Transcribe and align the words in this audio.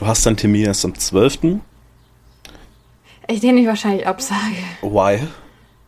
Du 0.00 0.06
hast 0.06 0.24
deinen 0.24 0.38
Termin 0.38 0.64
erst 0.64 0.82
am 0.86 0.94
12. 0.98 1.60
Ich 3.28 3.40
den 3.40 3.58
ich 3.58 3.66
wahrscheinlich 3.66 4.06
absage. 4.06 4.56
Why? 4.80 5.20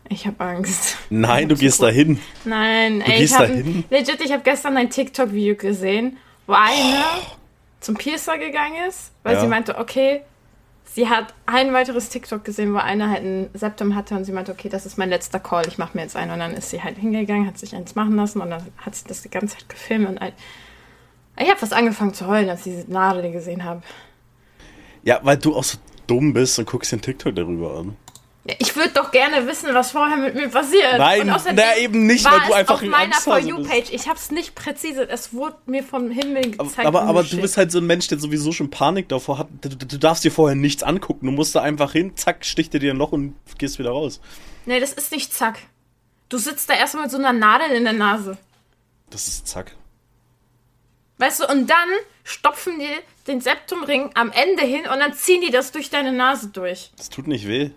Ich 0.07 0.27
habe 0.27 0.39
Angst. 0.45 0.97
Nein, 1.09 1.49
du 1.49 1.55
gehst 1.55 1.81
dahin. 1.81 2.19
Nein, 2.45 2.99
Du 2.99 3.05
ey, 3.11 3.17
gehst 3.21 3.33
ich 3.33 3.39
hab, 3.39 3.47
dahin? 3.47 3.83
legit, 3.89 4.21
ich 4.23 4.31
habe 4.31 4.43
gestern 4.43 4.77
ein 4.77 4.91
TikTok-Video 4.91 5.55
gesehen, 5.55 6.17
wo 6.45 6.53
eine 6.53 7.03
zum 7.79 7.95
Piercer 7.95 8.37
gegangen 8.37 8.75
ist, 8.87 9.11
weil 9.23 9.33
Ja. 9.33 9.41
sie 9.41 9.47
meinte, 9.47 9.79
okay, 9.79 10.21
sie 10.93 11.09
hat 11.09 11.33
ein 11.47 11.73
weiteres 11.73 12.09
TikTok 12.09 12.43
gesehen, 12.45 12.71
wo 12.71 12.77
einer 12.77 13.09
halt 13.09 13.23
ein 13.23 13.49
Septum 13.55 13.95
hatte 13.95 14.13
und 14.13 14.25
sie 14.25 14.31
meinte, 14.31 14.51
okay, 14.51 14.69
das 14.69 14.85
ist 14.85 14.99
mein 14.99 15.09
letzter 15.09 15.39
Call, 15.39 15.67
ich 15.67 15.79
mache 15.79 15.97
mir 15.97 16.03
jetzt 16.03 16.15
einen. 16.15 16.29
Und 16.29 16.37
dann 16.37 16.53
ist 16.53 16.69
sie 16.69 16.83
halt 16.83 16.99
hingegangen, 16.99 17.47
hat 17.47 17.57
sich 17.57 17.75
eins 17.75 17.95
machen 17.95 18.15
lassen 18.15 18.41
und 18.41 18.51
dann 18.51 18.67
hat 18.77 18.93
sie 18.93 19.05
das 19.07 19.23
die 19.23 19.31
ganze 19.31 19.57
Zeit 19.57 19.67
gefilmt 19.69 20.07
und 20.07 20.19
ein, 20.19 20.33
ich 21.37 21.49
habe 21.49 21.59
fast 21.59 21.73
angefangen 21.73 22.13
zu 22.13 22.27
heulen, 22.27 22.49
als 22.49 22.65
ich 22.65 22.75
diese 22.75 22.91
Nadel 22.91 23.31
gesehen 23.31 23.63
habe. 23.63 23.81
Ja, 25.03 25.19
weil 25.23 25.37
du 25.37 25.55
auch 25.55 25.63
so 25.63 25.77
dumm 26.07 26.33
bist 26.33 26.59
und 26.59 26.65
guckst 26.65 26.91
den 26.91 27.01
TikTok 27.01 27.35
darüber 27.35 27.77
an. 27.79 27.97
Ja, 28.45 28.55
Ich 28.59 28.75
würde 28.75 28.91
doch 28.93 29.11
gerne 29.11 29.47
wissen, 29.47 29.73
was 29.73 29.91
vorher 29.91 30.17
mit 30.17 30.35
mir 30.35 30.49
passiert. 30.49 30.97
Nein, 30.97 31.33
na, 31.53 31.77
eben 31.77 32.05
nicht, 32.05 32.25
weil 32.25 32.39
du 32.47 32.53
einfach 32.53 32.75
auf 32.75 32.81
ein 32.81 32.89
meiner 32.89 33.13
For 33.15 33.35
Angsthase 33.35 33.49
You-Page. 33.49 33.89
Ich 33.91 34.07
habe 34.07 34.17
es 34.17 34.31
nicht 34.31 34.53
präzise. 34.53 35.09
Es 35.09 35.33
wurde 35.33 35.55
mir 35.65 35.83
vom 35.83 36.11
Himmel 36.11 36.53
Aber, 36.57 36.69
gezeigt. 36.69 36.87
aber, 36.87 37.03
und 37.03 37.07
aber 37.07 37.23
du 37.23 37.39
bist 37.39 37.55
halt 37.55 37.71
so 37.71 37.79
ein 37.79 37.85
Mensch, 37.85 38.07
der 38.07 38.19
sowieso 38.19 38.51
schon 38.51 38.69
Panik 38.69 39.07
davor 39.07 39.39
hat. 39.39 39.47
Du, 39.61 39.69
du, 39.69 39.97
darfst 39.97 40.25
dir 40.25 40.31
vorher 40.31 40.55
nichts 40.55 40.83
angucken. 40.83 41.25
Du 41.25 41.31
musst 41.31 41.55
da 41.55 41.61
einfach 41.61 41.93
hin, 41.93 42.17
zack, 42.17 42.43
sticht 42.45 42.73
er 42.73 42.81
dir 42.81 42.93
ein 42.93 42.97
Loch 42.97 43.13
und 43.13 43.35
gehst 43.57 43.79
wieder 43.79 43.91
raus. 43.91 44.19
Nee, 44.65 44.79
das 44.79 44.91
ist 44.93 45.11
nicht 45.11 45.33
zack. 45.33 45.59
Du 46.27 46.37
sitzt 46.37 46.69
da 46.69 46.73
erstmal 46.73 47.03
mit 47.03 47.11
so 47.11 47.17
einer 47.17 47.31
Nadel 47.33 47.71
in 47.71 47.83
der 47.85 47.93
Nase. 47.93 48.37
Das 49.09 49.27
ist 49.27 49.47
zack. 49.47 49.73
Weißt 51.17 51.41
du, 51.41 51.47
und 51.47 51.69
dann 51.69 51.89
stopfen 52.23 52.79
die 52.79 52.89
den 53.27 53.39
Septumring 53.39 54.11
am 54.15 54.31
Ende 54.31 54.63
hin 54.63 54.81
und 54.81 54.99
dann 54.99 55.13
ziehen 55.13 55.41
die 55.41 55.51
das 55.51 55.71
durch 55.71 55.89
deine 55.89 56.11
Nase 56.11 56.49
durch. 56.49 56.91
Das 56.97 57.09
tut 57.09 57.27
nicht 57.27 57.47
weh. 57.47 57.71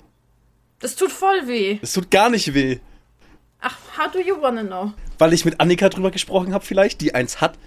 Das 0.80 0.96
tut 0.96 1.12
voll 1.12 1.46
weh. 1.46 1.78
Es 1.82 1.92
tut 1.92 2.10
gar 2.10 2.30
nicht 2.30 2.54
weh. 2.54 2.78
Ach, 3.60 3.76
how 3.98 4.10
do 4.10 4.18
you 4.18 4.40
wanna 4.40 4.62
know? 4.62 4.92
Weil 5.18 5.32
ich 5.32 5.44
mit 5.44 5.60
Annika 5.60 5.88
drüber 5.88 6.10
gesprochen 6.10 6.52
habe, 6.52 6.64
vielleicht, 6.64 7.00
die 7.00 7.14
eins 7.14 7.40
hat. 7.40 7.58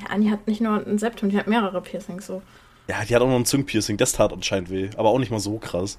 Ja, 0.00 0.06
Anni 0.08 0.28
hat 0.28 0.46
nicht 0.46 0.60
nur 0.60 0.84
ein 0.86 0.98
Septum, 0.98 1.30
die 1.30 1.38
hat 1.38 1.46
mehrere 1.46 1.80
Piercings 1.80 2.26
so. 2.26 2.42
Ja, 2.88 3.04
die 3.04 3.14
hat 3.14 3.22
auch 3.22 3.28
noch 3.28 3.36
ein 3.36 3.46
Zungenpiercing. 3.46 3.96
Das 3.96 4.12
tat 4.12 4.32
anscheinend 4.32 4.70
weh. 4.70 4.90
Aber 4.96 5.08
auch 5.10 5.18
nicht 5.18 5.30
mal 5.30 5.40
so 5.40 5.58
krass. 5.58 5.98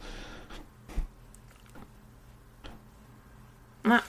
Na, 3.83 4.03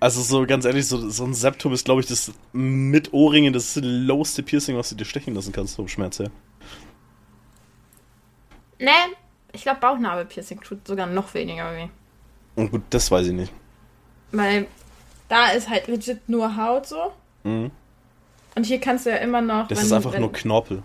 Also 0.00 0.22
so 0.22 0.46
ganz 0.46 0.64
ehrlich, 0.64 0.86
so, 0.86 1.08
so 1.10 1.24
ein 1.24 1.34
Septum 1.34 1.72
ist, 1.72 1.84
glaube 1.84 2.00
ich, 2.00 2.06
das 2.06 2.32
mit 2.52 3.12
Ohrringen 3.12 3.52
das 3.52 3.78
lowste 3.80 4.42
Piercing, 4.42 4.76
was 4.76 4.88
du 4.88 4.96
dir 4.96 5.04
stechen 5.04 5.34
lassen 5.34 5.52
kannst 5.52 5.76
vom 5.76 5.88
Schmerz 5.88 6.18
her. 6.18 6.30
nee, 8.78 8.90
ich 9.52 9.62
glaube 9.62 9.80
Bauchnabelpiercing 9.80 10.60
tut 10.60 10.86
sogar 10.86 11.06
noch 11.06 11.34
weniger 11.34 11.72
weh. 11.74 11.88
Und 12.56 12.70
gut, 12.70 12.82
das 12.90 13.10
weiß 13.10 13.28
ich 13.28 13.32
nicht. 13.32 13.52
Weil 14.32 14.66
da 15.28 15.50
ist 15.50 15.68
halt 15.68 15.88
legit 15.88 16.28
nur 16.28 16.56
Haut 16.56 16.86
so. 16.86 17.12
Mhm. 17.44 17.70
Und 18.54 18.66
hier 18.66 18.80
kannst 18.80 19.06
du 19.06 19.10
ja 19.10 19.16
immer 19.16 19.40
noch. 19.40 19.68
Das 19.68 19.82
ist 19.82 19.92
einfach 19.92 20.12
wenn, 20.12 20.20
nur 20.20 20.32
Knorpel. 20.32 20.82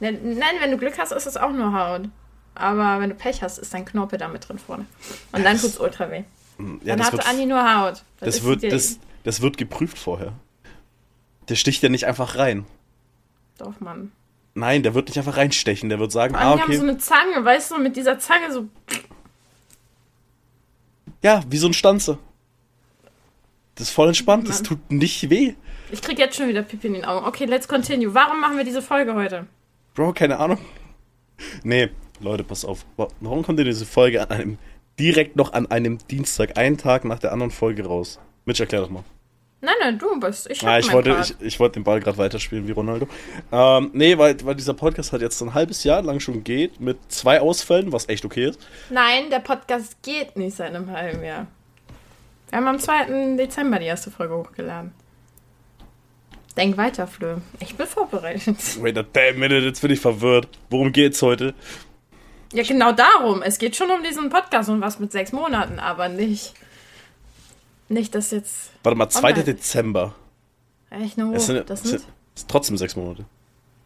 Nein, 0.00 0.18
nein, 0.22 0.56
wenn 0.60 0.70
du 0.70 0.76
Glück 0.76 0.98
hast, 0.98 1.12
ist 1.12 1.26
es 1.26 1.36
auch 1.36 1.52
nur 1.52 1.72
Haut. 1.72 2.08
Aber 2.54 3.00
wenn 3.00 3.10
du 3.10 3.16
Pech 3.16 3.42
hast, 3.42 3.58
ist 3.58 3.74
dein 3.74 3.84
Knorpel 3.84 4.18
da 4.18 4.28
mit 4.28 4.48
drin 4.48 4.58
vorne. 4.58 4.86
Und 5.32 5.44
dann 5.44 5.58
tut's 5.58 5.78
ultra 5.80 6.10
weh. 6.10 6.24
Ja, 6.58 6.64
dann 6.84 6.98
das 6.98 7.06
hatte 7.08 7.16
wird, 7.18 7.28
Anni 7.28 7.46
nur 7.46 7.80
Haut. 7.80 8.04
das, 8.20 8.36
ist 8.36 8.44
wird, 8.44 8.62
das, 8.62 8.98
das 9.24 9.40
wird 9.40 9.56
geprüft 9.56 9.98
vorher. 9.98 10.32
Der 11.48 11.56
sticht 11.56 11.82
ja 11.82 11.88
nicht 11.88 12.06
einfach 12.06 12.36
rein. 12.36 12.64
Doch, 13.58 13.80
Mann. 13.80 14.12
Nein, 14.54 14.82
der 14.82 14.94
wird 14.94 15.08
nicht 15.08 15.18
einfach 15.18 15.36
reinstechen. 15.36 15.88
Der 15.88 15.98
wird 15.98 16.12
sagen, 16.12 16.34
ah, 16.36 16.54
die 16.54 16.62
haben 16.62 16.72
so 16.72 16.78
okay. 16.78 16.88
eine 16.90 16.98
Zange, 16.98 17.44
weißt 17.44 17.72
du, 17.72 17.78
mit 17.78 17.96
dieser 17.96 18.18
Zange 18.18 18.52
so. 18.52 18.66
Ja, 21.22 21.42
wie 21.48 21.56
so 21.56 21.66
ein 21.66 21.72
Stanze. 21.74 22.18
Das 23.74 23.88
ist 23.88 23.94
voll 23.94 24.08
entspannt. 24.08 24.48
Das 24.48 24.58
Mann. 24.58 24.64
tut 24.64 24.90
nicht 24.92 25.28
weh. 25.30 25.54
Ich 25.90 26.02
krieg 26.02 26.18
jetzt 26.18 26.36
schon 26.36 26.48
wieder 26.48 26.62
Pipi 26.62 26.86
in 26.86 26.94
den 26.94 27.04
Augen. 27.04 27.26
Okay, 27.26 27.44
let's 27.46 27.66
continue. 27.66 28.14
Warum 28.14 28.40
machen 28.40 28.56
wir 28.56 28.64
diese 28.64 28.82
Folge 28.82 29.14
heute? 29.14 29.46
Bro, 29.94 30.12
keine 30.12 30.38
Ahnung. 30.38 30.58
Nee, 31.62 31.90
Leute, 32.20 32.44
pass 32.44 32.64
auf. 32.64 32.86
Wa- 32.96 33.08
Warum 33.20 33.42
kommt 33.42 33.58
denn 33.58 33.66
diese 33.66 33.86
Folge 33.86 34.22
an 34.22 34.28
einem, 34.30 34.58
direkt 34.98 35.36
noch 35.36 35.52
an 35.52 35.70
einem 35.70 35.98
Dienstag, 36.08 36.58
einen 36.58 36.78
Tag 36.78 37.04
nach 37.04 37.18
der 37.18 37.32
anderen 37.32 37.50
Folge 37.50 37.84
raus? 37.86 38.18
Mitch, 38.44 38.60
erklär 38.62 38.82
doch 38.82 38.90
mal. 38.90 39.04
Nein, 39.60 39.74
nein, 39.80 39.98
du 39.98 40.20
bist. 40.20 40.50
Ich, 40.50 40.62
Ah, 40.62 40.78
ich, 40.78 40.92
wollte, 40.92 41.16
ich, 41.22 41.34
ich 41.40 41.58
wollte 41.58 41.80
den 41.80 41.84
Ball 41.84 41.98
gerade 41.98 42.18
weiterspielen 42.18 42.68
wie 42.68 42.72
Ronaldo. 42.72 43.08
Ähm, 43.50 43.90
nee, 43.94 44.18
weil, 44.18 44.36
weil 44.44 44.54
dieser 44.54 44.74
Podcast 44.74 45.12
halt 45.12 45.22
jetzt 45.22 45.40
ein 45.40 45.54
halbes 45.54 45.84
Jahr 45.84 46.02
lang 46.02 46.20
schon 46.20 46.44
geht, 46.44 46.80
mit 46.80 46.98
zwei 47.08 47.40
Ausfällen, 47.40 47.90
was 47.90 48.08
echt 48.10 48.26
okay 48.26 48.50
ist. 48.50 48.60
Nein, 48.90 49.30
der 49.30 49.38
Podcast 49.38 50.02
geht 50.02 50.36
nicht 50.36 50.56
seit 50.56 50.74
einem 50.74 50.90
halben 50.90 51.24
Jahr. 51.24 51.46
Wir 52.50 52.58
haben 52.58 52.68
am 52.68 52.78
2. 52.78 53.36
Dezember 53.36 53.78
die 53.78 53.86
erste 53.86 54.10
Folge 54.10 54.36
hochgeladen. 54.36 54.92
Denk 56.56 56.76
weiter, 56.76 57.06
Flö. 57.06 57.38
Ich 57.58 57.74
bin 57.74 57.86
vorbereitet. 57.86 58.56
Wait 58.80 58.96
a 58.96 59.02
damn 59.02 59.38
minute, 59.40 59.64
jetzt 59.66 59.80
bin 59.80 59.90
ich 59.90 59.98
verwirrt. 59.98 60.46
Worum 60.70 60.92
geht's 60.92 61.20
heute? 61.20 61.54
Ja, 62.54 62.62
genau 62.62 62.92
darum. 62.92 63.42
Es 63.42 63.58
geht 63.58 63.74
schon 63.76 63.90
um 63.90 64.02
diesen 64.02 64.30
Podcast 64.30 64.68
und 64.68 64.80
was 64.80 64.98
mit 65.00 65.10
sechs 65.12 65.32
Monaten, 65.32 65.78
aber 65.80 66.08
nicht. 66.08 66.54
Nicht, 67.88 68.14
dass 68.14 68.30
jetzt. 68.30 68.70
Warte 68.82 68.96
mal, 68.96 69.08
2. 69.08 69.18
Online. 69.28 69.44
Dezember. 69.44 70.14
Echt 70.90 71.18
nur. 71.18 71.34
Es 71.34 71.46
sind, 71.46 71.68
das 71.68 71.82
sind, 71.82 72.04
ist 72.36 72.48
trotzdem 72.48 72.78
sechs 72.78 72.94
Monate. 72.96 73.24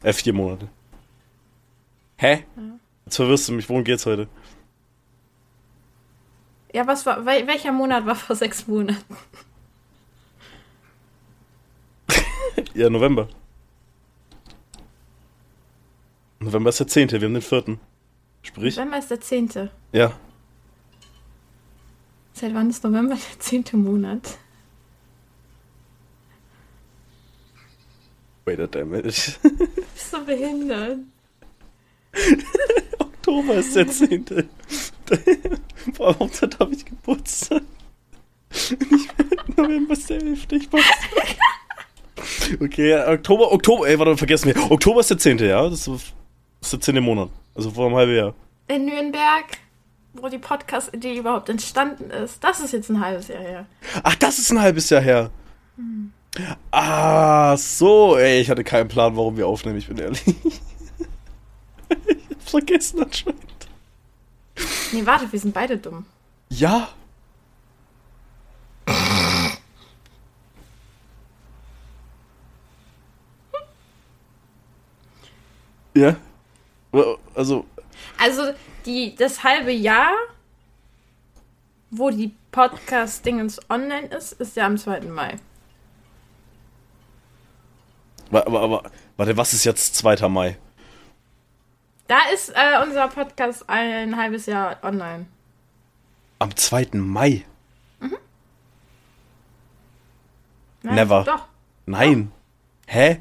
Äh, 0.02 0.12
vier 0.12 0.34
Monate. 0.34 0.68
Hä? 2.16 2.44
Jetzt 3.06 3.16
verwirrst 3.16 3.48
du 3.48 3.52
mich, 3.54 3.68
worum 3.68 3.84
geht's 3.84 4.04
heute? 4.06 4.28
ja, 6.74 6.86
was 6.86 7.06
war. 7.06 7.24
wel- 7.24 7.46
Welcher 7.46 7.72
Monat 7.72 8.04
war 8.06 8.14
vor 8.16 8.36
sechs 8.36 8.66
Monaten? 8.66 9.16
Ja, 12.74 12.90
November. 12.90 13.28
November 16.40 16.70
ist 16.70 16.80
der 16.80 16.86
10. 16.88 17.10
Wir 17.12 17.20
haben 17.22 17.34
den 17.34 17.42
4. 17.42 17.78
Sprich? 18.48 18.76
November 18.76 18.98
ist 18.98 19.10
der 19.10 19.20
zehnte. 19.20 19.70
Ja. 19.92 20.12
Seit 22.32 22.54
wann 22.54 22.70
ist 22.70 22.82
November 22.82 23.14
der 23.14 23.40
zehnte 23.40 23.76
Monat? 23.76 24.38
Wait 28.46 28.76
a 28.76 28.84
minute. 28.84 29.04
Bist 29.04 29.40
du 30.12 30.24
behindert? 30.24 31.00
Oktober 32.98 33.56
ist 33.56 33.76
der 33.76 33.86
10. 33.86 34.24
Vor 35.94 36.06
allem 36.06 36.18
Hauptsache 36.20 36.50
habe 36.58 36.74
ich 36.74 36.84
Geburtstag. 36.86 37.62
Nicht 38.50 39.58
November 39.58 39.92
ist 39.92 40.08
der 40.08 40.22
11. 40.22 40.46
Ich 40.52 40.72
weiß. 40.72 40.84
Okay, 42.58 42.96
Oktober, 43.06 43.52
Oktober, 43.52 43.86
ey, 43.86 43.98
warte 43.98 44.12
mal, 44.12 44.16
vergessen 44.16 44.54
wir. 44.54 44.70
Oktober 44.70 45.00
ist 45.00 45.10
der 45.10 45.18
10. 45.18 45.38
ja? 45.40 45.68
Das 45.68 45.86
ist, 45.86 46.14
das 46.60 46.72
ist 46.72 46.88
der 46.88 46.94
10. 46.94 47.02
Monat. 47.04 47.28
Also 47.58 47.72
vor 47.72 47.86
einem 47.86 47.96
halben 47.96 48.14
Jahr. 48.14 48.34
In 48.68 48.84
Nürnberg, 48.84 49.58
wo 50.12 50.28
die 50.28 50.38
Podcast-Idee 50.38 51.18
überhaupt 51.18 51.48
entstanden 51.48 52.08
ist. 52.08 52.44
Das 52.44 52.60
ist 52.60 52.72
jetzt 52.72 52.88
ein 52.88 53.04
halbes 53.04 53.26
Jahr 53.26 53.42
her. 53.42 53.66
Ach, 54.04 54.14
das 54.14 54.38
ist 54.38 54.52
ein 54.52 54.60
halbes 54.60 54.88
Jahr 54.90 55.02
her. 55.02 55.30
Ah, 56.70 57.56
so, 57.56 58.16
ey, 58.16 58.40
ich 58.40 58.48
hatte 58.48 58.62
keinen 58.62 58.86
Plan, 58.86 59.16
warum 59.16 59.36
wir 59.36 59.48
aufnehmen, 59.48 59.76
ich 59.76 59.88
bin 59.88 59.98
ehrlich. 59.98 60.22
ich 60.28 60.60
hab's 62.30 62.48
vergessen 62.48 63.02
anscheinend. 63.02 63.42
Nee, 64.92 65.04
warte, 65.04 65.32
wir 65.32 65.40
sind 65.40 65.52
beide 65.52 65.78
dumm. 65.78 66.06
Ja. 66.50 66.90
ja. 75.94 76.16
Also, 77.34 77.66
Also, 78.18 78.52
die, 78.86 79.14
das 79.14 79.44
halbe 79.44 79.72
Jahr, 79.72 80.12
wo 81.90 82.10
die 82.10 82.34
Podcast-Dingens 82.50 83.60
online 83.70 84.06
ist, 84.06 84.32
ist 84.32 84.56
ja 84.56 84.66
am 84.66 84.76
2. 84.76 85.00
Mai. 85.02 85.36
aber, 88.30 88.60
aber, 88.60 88.90
warte, 89.16 89.36
was 89.36 89.52
ist 89.52 89.64
jetzt 89.64 89.94
2. 89.96 90.28
Mai? 90.28 90.56
Da 92.06 92.18
ist 92.32 92.50
äh, 92.50 92.82
unser 92.82 93.08
Podcast 93.08 93.64
ein 93.68 94.16
halbes 94.16 94.46
Jahr 94.46 94.78
online. 94.82 95.26
Am 96.38 96.54
2. 96.54 96.88
Mai? 96.92 97.44
Nein, 100.82 100.94
Never. 100.94 101.24
Doch. 101.24 101.46
Nein. 101.86 102.32
Hä? 102.86 103.20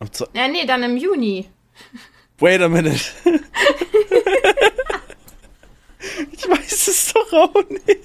Am 0.00 0.08
Ja, 0.34 0.48
nee, 0.48 0.66
dann 0.66 0.82
im 0.82 0.96
Juni. 0.96 1.48
Wait 2.40 2.60
a 2.60 2.68
minute. 2.68 3.00
ich 6.32 6.48
weiß 6.48 6.88
es 6.88 7.12
doch 7.12 7.32
auch 7.32 7.68
nicht. 7.68 7.98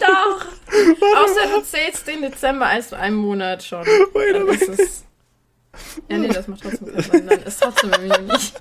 Doch. 0.00 0.46
Außer 0.70 1.46
du 1.54 1.62
zählst 1.62 2.06
den 2.06 2.22
Dezember 2.22 2.66
als 2.66 2.92
einen 2.92 3.16
Monat 3.16 3.62
schon. 3.62 3.86
Wait 3.86 4.34
a 4.34 4.72
es. 4.72 5.04
Ja, 6.08 6.18
nee, 6.18 6.28
das 6.28 6.48
macht 6.48 6.62
trotzdem 6.62 6.88
keinen 6.88 7.02
Sinn. 7.02 7.26
Dann 7.26 7.42
ist 7.42 7.62
trotzdem 7.62 7.90
irgendwie 7.92 8.32
nicht. 8.32 8.60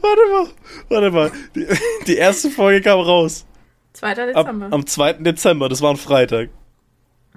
Warte 0.00 0.30
mal, 0.30 0.48
warte 0.88 1.10
mal. 1.10 1.32
Die, 1.54 1.66
die 2.06 2.16
erste 2.16 2.50
Folge 2.50 2.80
kam 2.82 3.00
raus. 3.00 3.46
2. 3.94 4.08
Am, 4.08 4.26
Dezember. 4.26 4.68
am 4.70 4.86
2. 4.86 5.12
Dezember, 5.14 5.68
das 5.68 5.80
war 5.80 5.90
ein 5.90 5.96
Freitag. 5.96 6.50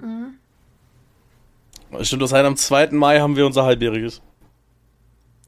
Mhm. 0.00 0.34
Stimmt, 2.02 2.22
das 2.22 2.32
heißt, 2.32 2.44
am 2.44 2.56
2. 2.56 2.88
Mai 2.90 3.20
haben 3.20 3.36
wir 3.36 3.46
unser 3.46 3.64
halbjähriges. 3.64 4.20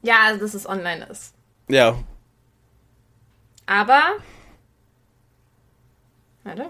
Ja, 0.01 0.19
also 0.25 0.41
dass 0.41 0.53
es 0.53 0.67
online 0.67 1.05
ist. 1.05 1.33
Ja. 1.67 1.95
Aber. 3.65 4.01
Warte. 6.43 6.69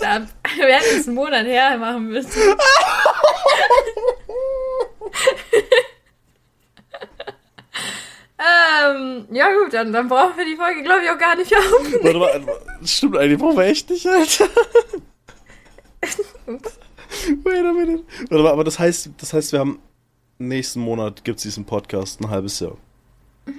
Up. 0.00 0.22
Wir 0.56 0.76
hätten 0.76 1.00
es 1.00 1.06
einen 1.06 1.16
Monat 1.16 1.46
her 1.46 1.78
machen 1.78 2.08
müssen. 2.08 2.32
ähm, 8.38 9.26
ja 9.30 9.48
gut, 9.54 9.72
dann, 9.72 9.92
dann 9.92 10.08
brauchen 10.08 10.36
wir 10.36 10.44
die 10.44 10.56
Folge, 10.56 10.82
glaube 10.82 11.02
ich, 11.04 11.10
auch 11.10 11.18
gar 11.18 11.36
nicht 11.36 11.54
aufnehmen. 11.56 12.02
Warte 12.02 12.18
mal, 12.18 12.58
das 12.80 12.90
stimmt 12.90 13.16
eigentlich, 13.16 13.38
brauchen 13.38 13.56
wir 13.56 13.64
echt 13.64 13.88
nicht, 13.88 14.06
Alter. 14.06 14.48
Wait 17.44 17.64
a 17.64 17.72
minute. 17.72 18.04
Warte 18.28 18.42
mal, 18.42 18.52
aber 18.52 18.64
das 18.64 18.78
heißt, 18.78 19.10
das 19.16 19.32
heißt, 19.32 19.52
wir 19.52 19.60
haben 19.60 19.80
nächsten 20.38 20.80
Monat 20.80 21.24
gibt's 21.24 21.44
diesen 21.44 21.64
Podcast, 21.64 22.20
ein 22.20 22.28
halbes 22.28 22.60
Jahr. 22.60 22.76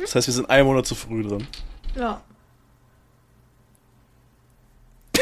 Das 0.01 0.13
heißt, 0.13 0.27
wir 0.27 0.33
sind 0.33 0.49
einen 0.49 0.67
Monat 0.67 0.85
zu 0.85 0.93
früh 0.95 1.23
dran. 1.23 1.47
Ja. 1.95 2.21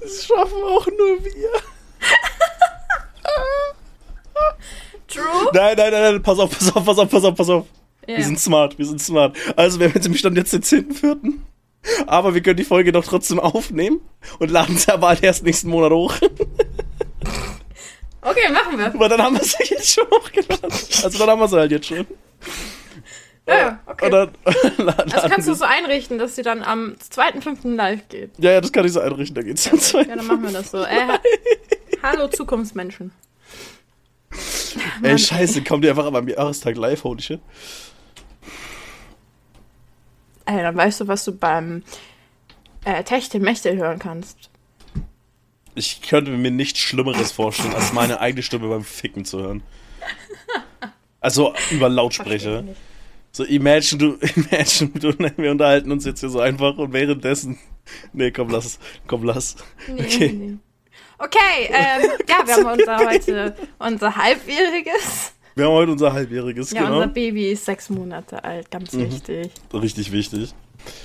Das 0.00 0.24
schaffen 0.26 0.62
auch 0.62 0.86
nur 0.86 1.24
wir. 1.24 1.50
True? 5.08 5.37
Nein, 5.54 5.76
nein, 5.76 5.90
nein, 5.92 6.02
nein, 6.14 6.22
pass 6.22 6.38
auf, 6.38 6.50
pass 6.50 6.74
auf, 6.76 6.84
pass 6.84 6.98
auf, 6.98 7.08
pass 7.10 7.24
auf, 7.24 7.34
pass 7.34 7.48
auf. 7.50 7.66
Ja. 8.06 8.16
Wir 8.16 8.24
sind 8.24 8.38
smart, 8.40 8.78
wir 8.78 8.86
sind 8.86 9.00
smart. 9.02 9.36
Also, 9.56 9.78
wir 9.80 9.86
haben 9.88 9.94
jetzt 9.94 10.06
im 10.06 10.14
Stand 10.14 10.36
jetzt 10.36 10.52
den 10.52 10.62
10.4. 10.62 11.16
Aber 12.06 12.34
wir 12.34 12.40
können 12.42 12.56
die 12.56 12.64
Folge 12.64 12.90
doch 12.92 13.04
trotzdem 13.04 13.38
aufnehmen 13.38 14.00
und 14.38 14.50
laden 14.50 14.76
sie 14.76 14.90
aber 14.92 15.08
halt 15.08 15.22
erst 15.22 15.44
nächsten 15.44 15.68
Monat 15.70 15.92
hoch. 15.92 16.14
Okay, 18.20 18.50
machen 18.52 18.76
wir. 18.78 18.86
Aber 18.86 19.08
dann 19.08 19.22
haben 19.22 19.36
wir 19.36 19.44
sie 19.44 19.56
jetzt 19.70 19.90
schon 19.94 20.04
hochgeladen. 20.10 20.64
Also 20.70 21.18
dann 21.18 21.30
haben 21.30 21.40
wir 21.40 21.48
sie 21.48 21.56
halt 21.56 21.70
jetzt 21.70 21.86
schon. 21.86 22.06
Ja, 23.46 23.78
okay. 23.86 24.04
Und 24.06 24.10
dann 24.10 24.30
Das 25.08 25.22
kannst 25.30 25.48
du 25.48 25.54
so 25.54 25.64
einrichten, 25.64 26.18
dass 26.18 26.34
sie 26.36 26.42
dann 26.42 26.62
am 26.62 26.96
2.5. 27.10 27.74
live 27.76 28.08
geht. 28.08 28.32
Ja, 28.38 28.50
ja, 28.52 28.60
das 28.60 28.72
kann 28.72 28.84
ich 28.84 28.92
so 28.92 29.00
einrichten, 29.00 29.34
da 29.36 29.42
geht's 29.42 29.64
dann 29.70 29.78
zwei. 29.78 30.02
Ja, 30.02 30.16
dann 30.16 30.26
machen 30.26 30.42
wir 30.42 30.50
das 30.50 30.70
so. 30.72 30.78
Äh, 30.82 31.06
ha- 31.06 31.20
hallo 32.02 32.28
Zukunftsmenschen. 32.28 33.12
Ey, 35.02 35.18
scheiße, 35.18 35.62
kommt 35.62 35.84
die 35.84 35.90
einfach 35.90 36.12
am 36.12 36.28
Jahrestag 36.28 36.76
live, 36.76 37.04
holy 37.04 37.22
shit. 37.22 37.40
Ey, 40.46 40.62
dann 40.62 40.76
weißt 40.76 41.00
du, 41.00 41.08
was 41.08 41.24
du 41.24 41.32
beim 41.32 41.82
äh, 42.84 43.02
Techtel 43.04 43.40
Mechtel 43.40 43.76
hören 43.76 43.98
kannst. 43.98 44.50
Ich 45.74 46.02
könnte 46.02 46.30
mir 46.30 46.50
nichts 46.50 46.78
Schlimmeres 46.80 47.30
vorstellen, 47.32 47.74
als 47.74 47.92
meine 47.92 48.20
eigene 48.20 48.42
Stimme 48.42 48.68
beim 48.68 48.82
Ficken 48.82 49.24
zu 49.24 49.40
hören. 49.40 49.62
Also 51.20 51.54
über 51.70 51.88
Lautsprecher. 51.88 52.64
So, 53.30 53.44
imagine 53.44 53.98
du, 53.98 54.18
imagine 54.36 54.90
du, 54.98 55.12
wir 55.36 55.50
unterhalten 55.50 55.92
uns 55.92 56.04
jetzt 56.04 56.20
hier 56.20 56.30
so 56.30 56.40
einfach 56.40 56.78
und 56.78 56.92
währenddessen. 56.92 57.58
Nee, 58.12 58.30
komm, 58.30 58.48
lass 58.48 58.64
es. 58.64 58.78
Komm, 59.06 59.24
lass. 59.24 59.56
Nee, 59.86 60.00
Okay. 60.00 60.28
nee. 60.32 60.56
Okay, 61.18 61.68
ähm, 61.70 62.10
ja, 62.28 62.46
wir 62.46 62.54
haben 62.54 62.78
unser 62.78 62.98
heute 62.98 63.56
unser 63.78 64.16
halbjähriges. 64.16 65.32
Wir 65.56 65.64
haben 65.66 65.72
heute 65.72 65.92
unser 65.92 66.12
halbjähriges, 66.12 66.70
Ja, 66.70 66.82
genau. 66.82 66.94
unser 66.98 67.08
Baby 67.08 67.50
ist 67.50 67.64
sechs 67.64 67.90
Monate 67.90 68.42
alt, 68.44 68.70
ganz 68.70 68.92
Mhm. 68.92 69.10
wichtig. 69.10 69.50
Richtig 69.72 70.12
wichtig. 70.12 70.54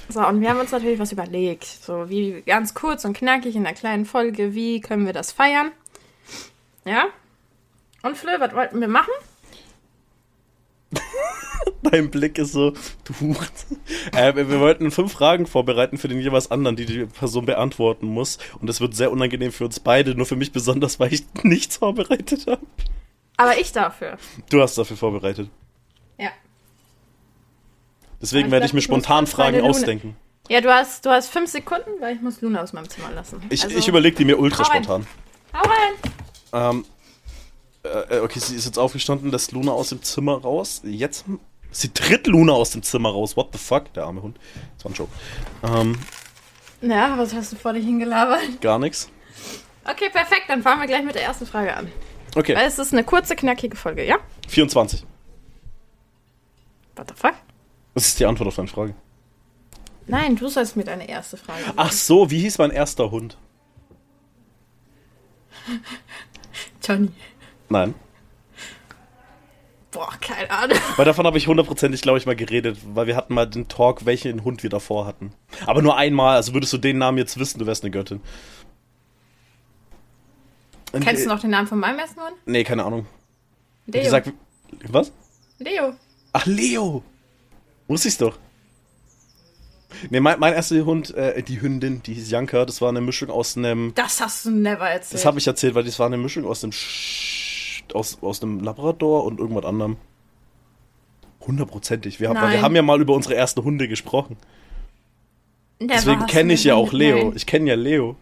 So, 0.10 0.26
und 0.28 0.40
wir 0.42 0.50
haben 0.52 0.60
uns 0.60 0.72
natürlich 0.72 1.00
was 1.00 1.12
überlegt. 1.12 1.64
So, 1.66 2.08
wie 2.10 2.44
ganz 2.46 2.76
kurz 2.76 3.04
und 3.06 3.18
knackig 3.18 3.56
in 3.56 3.66
einer 3.66 3.76
kleinen 3.76 4.06
Folge, 4.06 4.54
wie 4.54 4.80
können 4.82 5.08
wir 5.08 5.14
das 5.14 5.32
feiern? 5.32 5.72
Ja? 6.86 7.06
Und 8.04 8.16
Flö, 8.18 8.32
was 8.38 8.54
wollten 8.54 8.80
wir 8.80 8.88
machen? 8.88 9.12
Dein 11.92 12.10
Blick 12.10 12.38
ist 12.38 12.54
so, 12.54 12.72
du 13.04 13.14
Huren. 13.20 13.48
Äh, 14.14 14.36
wir 14.36 14.60
wollten 14.60 14.92
fünf 14.92 15.12
Fragen 15.14 15.46
vorbereiten 15.46 15.98
für 15.98 16.08
den 16.08 16.20
jeweils 16.20 16.50
anderen, 16.52 16.76
die 16.76 16.86
die 16.86 17.06
Person 17.06 17.46
beantworten 17.46 18.08
muss. 18.08 18.38
Und 18.60 18.68
das 18.68 18.82
wird 18.82 18.96
sehr 18.96 19.12
unangenehm 19.12 19.52
für 19.52 19.66
uns 19.66 19.80
beide, 19.80 20.16
nur 20.16 20.26
für 20.26 20.36
mich 20.36 20.52
besonders, 20.52 21.00
weil 21.00 21.14
ich 21.14 21.26
nichts 21.44 21.78
vorbereitet 21.78 22.48
habe. 22.48 22.66
Aber 23.38 23.58
ich 23.58 23.72
dafür. 23.72 24.18
Du 24.50 24.62
hast 24.62 24.78
dafür 24.78 24.98
vorbereitet. 24.98 25.50
Ja. 26.18 26.30
Deswegen 28.22 28.48
ich 28.48 28.52
werde 28.52 28.66
ich 28.66 28.74
mir 28.74 28.82
spontan 28.82 29.28
Fragen 29.28 29.62
ausdenken. 29.62 30.16
Ja, 30.50 30.62
du 30.62 30.74
hast, 30.74 31.06
du 31.06 31.10
hast 31.10 31.30
fünf 31.30 31.50
Sekunden, 31.50 31.90
weil 32.00 32.16
ich 32.16 32.22
muss 32.22 32.42
Luna 32.42 32.62
aus 32.62 32.74
meinem 32.74 32.90
Zimmer 32.90 33.12
lassen. 33.12 33.42
Ich, 33.50 33.64
Also, 33.64 33.78
ich 33.78 33.88
überlege 33.88 34.16
die 34.18 34.26
mir 34.26 34.38
ultra 34.38 34.64
hau 34.64 34.72
spontan. 34.72 35.08
Hau 35.54 35.62
rein! 35.62 36.04
Ähm, 36.54 36.86
äh, 37.84 38.20
okay, 38.20 38.40
sie 38.40 38.56
ist 38.56 38.66
jetzt 38.66 38.78
aufgestanden, 38.78 39.32
lässt 39.32 39.52
Luna 39.52 39.72
aus 39.72 39.90
dem 39.90 40.02
Zimmer 40.04 40.42
raus. 40.42 40.82
Jetzt. 40.84 41.26
Sie 41.74 41.90
tritt 41.90 42.28
Luna 42.28 42.54
aus 42.54 42.70
dem 42.72 42.84
Zimmer 42.84 43.10
raus. 43.10 43.36
What 43.36 43.50
the 43.52 43.58
fuck? 43.58 43.92
Der 43.94 44.06
arme 44.06 44.22
Hund. 44.22 44.38
Das 44.78 44.86
war 44.86 44.92
ein 44.92 44.96
Joke. 44.96 45.12
Ähm, 45.64 46.00
Ja, 46.82 47.18
was 47.18 47.34
hast 47.34 47.52
du 47.52 47.56
vor 47.58 47.74
dich 47.74 47.84
hingelabert? 47.84 48.62
gar 48.62 48.80
nichts. 48.80 49.10
Okay, 49.86 50.10
perfekt, 50.10 50.44
dann 50.48 50.62
fangen 50.64 50.80
wir 50.80 50.88
gleich 50.88 51.04
mit 51.04 51.16
der 51.16 51.24
ersten 51.24 51.46
Frage 51.46 51.76
an. 51.76 51.92
Okay, 52.36 52.56
Weil 52.56 52.68
es 52.68 52.80
ist 52.80 52.94
eine 52.94 53.04
kurze, 53.04 53.36
knackige 53.36 53.76
Folge, 53.76 54.06
ja? 54.06 54.18
24. 54.48 55.04
What 56.96 57.10
the 57.10 57.16
fuck? 57.16 57.34
Das 57.94 58.06
ist 58.08 58.20
die 58.20 58.26
Antwort 58.26 58.48
auf 58.48 58.56
deine 58.56 58.68
Frage. 58.70 58.94
Nein, 60.08 60.36
du 60.36 60.48
sollst 60.48 60.76
mir 60.76 60.84
deine 60.84 61.08
erste 61.10 61.38
Frage 61.38 61.64
sagen. 61.64 61.74
Ach 61.78 61.92
so, 61.92 62.30
wie 62.32 62.40
hieß 62.40 62.58
mein 62.60 62.72
erster 62.72 63.12
Hund? 63.12 63.38
Johnny. 66.86 67.12
Nein. 67.70 67.96
Boah, 69.94 70.12
keine 70.20 70.50
Ahnung. 70.50 70.78
Weil 70.96 71.06
davon 71.06 71.26
habe 71.26 71.38
ich 71.38 71.48
hundertprozentig, 71.48 72.02
glaube 72.02 72.18
ich, 72.18 72.26
mal 72.26 72.36
geredet, 72.36 72.80
weil 72.94 73.08
wir 73.08 73.16
hatten 73.16 73.34
mal 73.34 73.46
den 73.46 73.68
Talk, 73.68 74.06
welchen 74.06 74.44
Hund 74.44 74.64
wir 74.64 74.70
davor 74.70 75.06
hatten. 75.06 75.34
Aber 75.66 75.82
nur 75.82 75.96
einmal, 75.96 76.36
also 76.36 76.54
würdest 76.54 76.74
du 76.74 76.80
den 76.80 76.98
Namen 76.98 77.20
jetzt 77.20 77.38
wissen, 77.38 77.60
du 77.60 77.68
wärst 77.68 77.84
eine 77.84 77.92
Göttin. 77.92 78.20
Und, 80.92 81.04
Kennst 81.04 81.26
du 81.26 81.30
noch 81.30 81.40
den 81.40 81.52
Namen 81.52 81.68
von 81.68 81.80
meinem 81.80 82.00
ersten 82.00 82.20
Hund? 82.20 82.34
Nee, 82.46 82.64
keine 82.64 82.84
Ahnung. 82.84 83.06
Leo. 83.86 84.04
gesagt, 84.04 84.32
was? 84.88 85.12
Leo. 85.60 85.94
Ach, 86.34 86.46
Leo! 86.46 87.04
Wusste 87.88 88.08
ich's 88.08 88.18
doch. 88.18 88.38
Nee, 90.10 90.20
mein, 90.20 90.40
mein 90.40 90.54
erster 90.54 90.84
Hund, 90.86 91.14
äh, 91.14 91.42
die 91.44 91.62
Hündin, 91.62 92.02
die 92.04 92.14
hieß 92.14 92.30
Janka, 92.32 92.66
das 92.66 92.82
war 92.82 92.90
eine 92.90 93.02
Mischung 93.02 93.30
aus 93.30 93.58
einem. 93.58 93.94
Das 93.96 94.22
hast 94.22 94.46
du 94.46 94.52
never 94.52 94.90
erzählt. 94.90 95.14
Das 95.14 95.26
habe 95.26 95.40
ich 95.40 95.48
erzählt, 95.48 95.76
weil 95.76 95.84
das 95.84 96.00
war 96.00 96.08
eine 96.08 96.18
Mischung 96.18 96.46
aus 96.46 96.62
dem 96.62 96.72
Sch 96.72 97.33
aus, 97.94 98.20
aus 98.22 98.42
einem 98.42 98.60
Labrador 98.62 99.26
und 99.26 99.40
irgendwas 99.40 99.66
anderem. 99.66 99.98
Hundertprozentig. 101.46 102.20
Wir, 102.20 102.30
haben- 102.30 102.52
wir 102.52 102.62
haben 102.62 102.76
ja 102.76 102.82
mal 102.82 103.02
über 103.02 103.14
unsere 103.14 103.36
ersten 103.36 103.64
Hunde 103.64 103.88
gesprochen. 103.88 104.38
Never 105.80 105.94
Deswegen 105.96 106.26
kenne 106.28 106.54
ich 106.54 106.64
ja 106.64 106.76
auch 106.76 106.94
Leo. 106.94 107.18
Nein. 107.26 107.34
Ich 107.36 107.46
kenne 107.46 107.70
ja 107.70 107.76
Leo. 107.76 108.16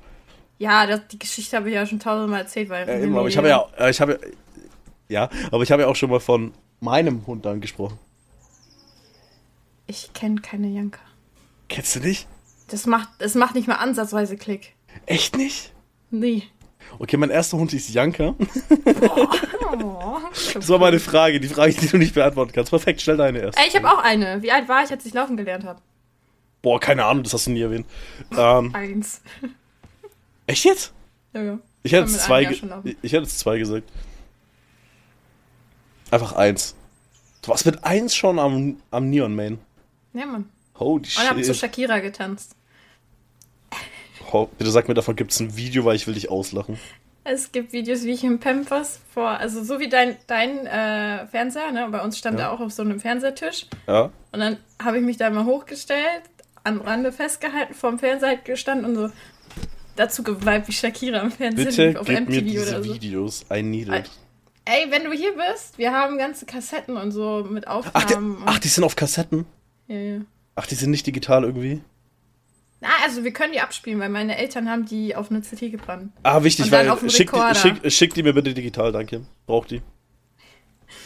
Ja, 0.57 0.85
das, 0.87 1.01
die 1.11 1.19
Geschichte 1.19 1.57
habe 1.57 1.69
ich 1.69 1.75
ja 1.75 1.85
schon 1.85 1.99
tausendmal 1.99 2.41
erzählt, 2.41 2.69
weil. 2.69 2.87
Äh, 2.87 3.03
eben, 3.03 3.15
aber 3.17 3.27
ich 3.27 3.37
habe 3.37 3.49
ja, 3.49 3.65
äh, 3.77 3.89
ich 3.91 4.01
habe 4.01 4.19
ja, 5.09 5.29
aber 5.51 5.63
ich 5.63 5.71
habe 5.71 5.83
ja 5.83 5.87
auch 5.87 5.95
schon 5.95 6.09
mal 6.09 6.19
von 6.19 6.53
meinem 6.79 7.25
Hund 7.27 7.45
dann 7.45 7.61
gesprochen. 7.61 7.99
Ich 9.87 10.13
kenne 10.13 10.41
keine 10.41 10.67
Janka. 10.67 11.01
Kennst 11.67 11.95
du 11.95 11.99
nicht? 11.99 12.27
Das 12.69 12.85
macht, 12.85 13.09
das 13.19 13.35
macht 13.35 13.55
nicht 13.55 13.67
mal 13.67 13.75
ansatzweise 13.75 14.37
Klick. 14.37 14.73
Echt 15.05 15.35
nicht? 15.35 15.73
Nee. 16.09 16.43
Okay, 16.99 17.17
mein 17.17 17.29
erster 17.29 17.57
Hund 17.57 17.71
hieß 17.71 17.93
Janka. 17.93 18.35
Oh. 19.73 20.19
Das 20.53 20.67
war 20.69 20.79
meine 20.79 20.99
Frage, 20.99 21.39
die 21.39 21.47
Frage, 21.47 21.73
die 21.73 21.87
du 21.87 21.97
nicht 21.97 22.13
beantworten 22.13 22.51
kannst. 22.53 22.69
Perfekt, 22.69 23.01
stell 23.01 23.17
deine 23.17 23.39
erst. 23.39 23.57
Ey, 23.57 23.67
ich 23.67 23.75
habe 23.75 23.89
auch 23.89 24.03
eine. 24.03 24.41
Wie 24.41 24.51
alt 24.51 24.67
war 24.67 24.83
ich, 24.83 24.91
als 24.91 25.05
ich 25.05 25.13
laufen 25.13 25.37
gelernt 25.37 25.63
habe? 25.63 25.81
Boah, 26.61 26.79
keine 26.79 27.05
Ahnung, 27.05 27.23
das 27.23 27.33
hast 27.33 27.47
du 27.47 27.51
nie 27.51 27.61
erwähnt. 27.61 27.87
Ähm, 28.37 28.73
Eins. 28.75 29.21
echt 30.47 30.65
jetzt? 30.65 30.93
Ja, 31.33 31.41
ja. 31.41 31.59
Ich 31.83 31.91
hätte 31.93 32.03
Kann 32.03 32.13
jetzt 32.13 32.23
zwei, 32.23 32.41
ich 32.43 32.63
ich 33.01 33.13
hätte 33.13 33.23
jetzt 33.23 33.39
zwei 33.39 33.57
gesagt. 33.57 33.89
Einfach 36.11 36.33
eins. 36.33 36.75
Du 37.41 37.49
warst 37.49 37.65
mit 37.65 37.83
eins 37.83 38.13
schon 38.13 38.37
am, 38.37 38.77
am 38.91 39.09
Neon 39.09 39.35
Main. 39.35 39.59
Ja, 40.13 40.25
Mann. 40.25 40.49
Holy 40.77 41.07
Und 41.17 41.29
habe 41.29 41.41
zu 41.41 41.53
shit. 41.53 41.61
Shakira 41.61 41.99
getanzt. 41.99 42.55
Bitte 44.57 44.71
sag 44.71 44.87
mir, 44.87 44.93
davon 44.93 45.15
gibt 45.15 45.31
es 45.31 45.39
ein 45.39 45.55
Video, 45.57 45.85
weil 45.85 45.95
ich 45.95 46.07
will 46.07 46.13
dich 46.13 46.29
auslachen. 46.29 46.79
Es 47.23 47.51
gibt 47.51 47.71
Videos, 47.71 48.03
wie 48.03 48.11
ich 48.11 48.23
im 48.23 48.39
Pampers 48.39 48.99
vor, 49.13 49.29
also 49.29 49.63
so 49.63 49.79
wie 49.79 49.89
dein, 49.89 50.17
dein 50.25 50.65
äh, 50.65 51.27
Fernseher, 51.27 51.71
ne? 51.71 51.87
Bei 51.91 52.01
uns 52.03 52.17
stand 52.17 52.39
Ja. 52.39 52.45
er 52.45 52.51
auch 52.51 52.59
auf 52.59 52.71
so 52.71 52.81
einem 52.81 52.99
Fernsehtisch. 52.99 53.67
Ja. 53.87 54.05
Und 54.31 54.39
dann 54.39 54.57
habe 54.81 54.97
ich 54.97 55.03
mich 55.03 55.17
da 55.17 55.29
mal 55.29 55.45
hochgestellt, 55.45 56.23
am 56.63 56.81
Rande 56.81 57.11
festgehalten, 57.11 57.73
vorm 57.75 57.99
Fernseher 57.99 58.29
halt 58.29 58.45
gestanden 58.45 58.85
und 58.85 58.95
so 58.95 59.09
dazu 59.95 60.23
geweibt 60.23 60.67
wie 60.67 60.71
Shakira 60.71 61.19
am 61.19 61.31
Fernsehen 61.31 61.93
Bitte 61.93 61.99
auf 61.99 62.07
gib 62.07 62.27
mir 62.29 62.41
MTV 62.41 62.45
diese 62.51 62.69
oder 62.75 62.83
so. 62.83 62.93
Videos. 62.95 63.45
I 63.53 63.61
need 63.61 63.87
it. 63.89 64.09
Ey, 64.65 64.89
wenn 64.89 65.03
du 65.03 65.11
hier 65.11 65.33
bist, 65.35 65.77
wir 65.77 65.91
haben 65.91 66.17
ganze 66.17 66.45
Kassetten 66.45 66.97
und 66.97 67.11
so 67.11 67.45
mit 67.49 67.67
Ach 67.67 67.81
die, 68.05 68.15
Aufnahmen. 68.15 68.43
ach, 68.45 68.57
die 68.59 68.67
sind 68.67 68.83
auf 68.83 68.95
Kassetten? 68.95 69.45
ja, 69.87 69.95
ja. 69.97 70.17
Ach, 70.55 70.65
die 70.65 70.75
sind 70.75 70.91
nicht 70.91 71.05
digital 71.07 71.43
irgendwie? 71.43 71.81
Na, 72.81 72.89
also 73.05 73.23
wir 73.23 73.31
können 73.31 73.53
die 73.53 73.61
abspielen, 73.61 73.99
weil 73.99 74.09
meine 74.09 74.37
Eltern 74.37 74.69
haben 74.69 74.85
die 74.85 75.15
auf 75.15 75.29
eine 75.29 75.41
CD 75.41 75.69
gebrannt. 75.69 76.11
Ah, 76.23 76.43
wichtig, 76.43 76.71
weil 76.71 76.91
schick 77.09 77.31
die, 77.31 77.55
schick, 77.55 77.91
schick 77.91 78.13
die 78.15 78.23
mir 78.23 78.33
bitte 78.33 78.53
digital, 78.53 78.91
danke. 78.91 79.21
Brauch 79.45 79.65
die. 79.65 79.81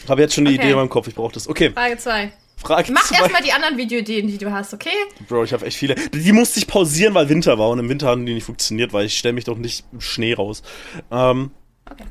Habe 0.08 0.22
jetzt 0.22 0.34
schon 0.34 0.46
die 0.46 0.52
Okay. 0.54 0.62
Idee 0.62 0.70
in 0.70 0.76
meinem 0.76 0.88
Kopf, 0.88 1.06
ich 1.06 1.14
brauche 1.14 1.34
das. 1.34 1.48
Okay, 1.48 1.70
Frage 1.70 1.98
2. 1.98 2.32
Frage 2.56 2.90
Mach 2.92 3.12
erstmal 3.12 3.42
die 3.42 3.52
anderen 3.52 3.76
Videoideen, 3.76 4.26
die 4.26 4.38
du 4.38 4.50
hast, 4.50 4.72
okay? 4.72 4.88
Bro, 5.28 5.44
ich 5.44 5.52
habe 5.52 5.66
echt 5.66 5.76
viele. 5.76 5.94
Die 5.94 6.32
musste 6.32 6.58
ich 6.58 6.66
pausieren, 6.66 7.12
weil 7.12 7.28
Winter 7.28 7.58
war 7.58 7.68
und 7.68 7.78
im 7.78 7.88
Winter 7.90 8.06
haben 8.08 8.24
die 8.24 8.32
nicht 8.32 8.44
funktioniert, 8.44 8.94
weil 8.94 9.04
ich 9.04 9.18
stelle 9.18 9.34
mich 9.34 9.44
doch 9.44 9.58
nicht 9.58 9.84
im 9.92 10.00
Schnee 10.00 10.32
raus. 10.32 10.62
Ähm, 11.10 11.50
Okay. 11.88 12.04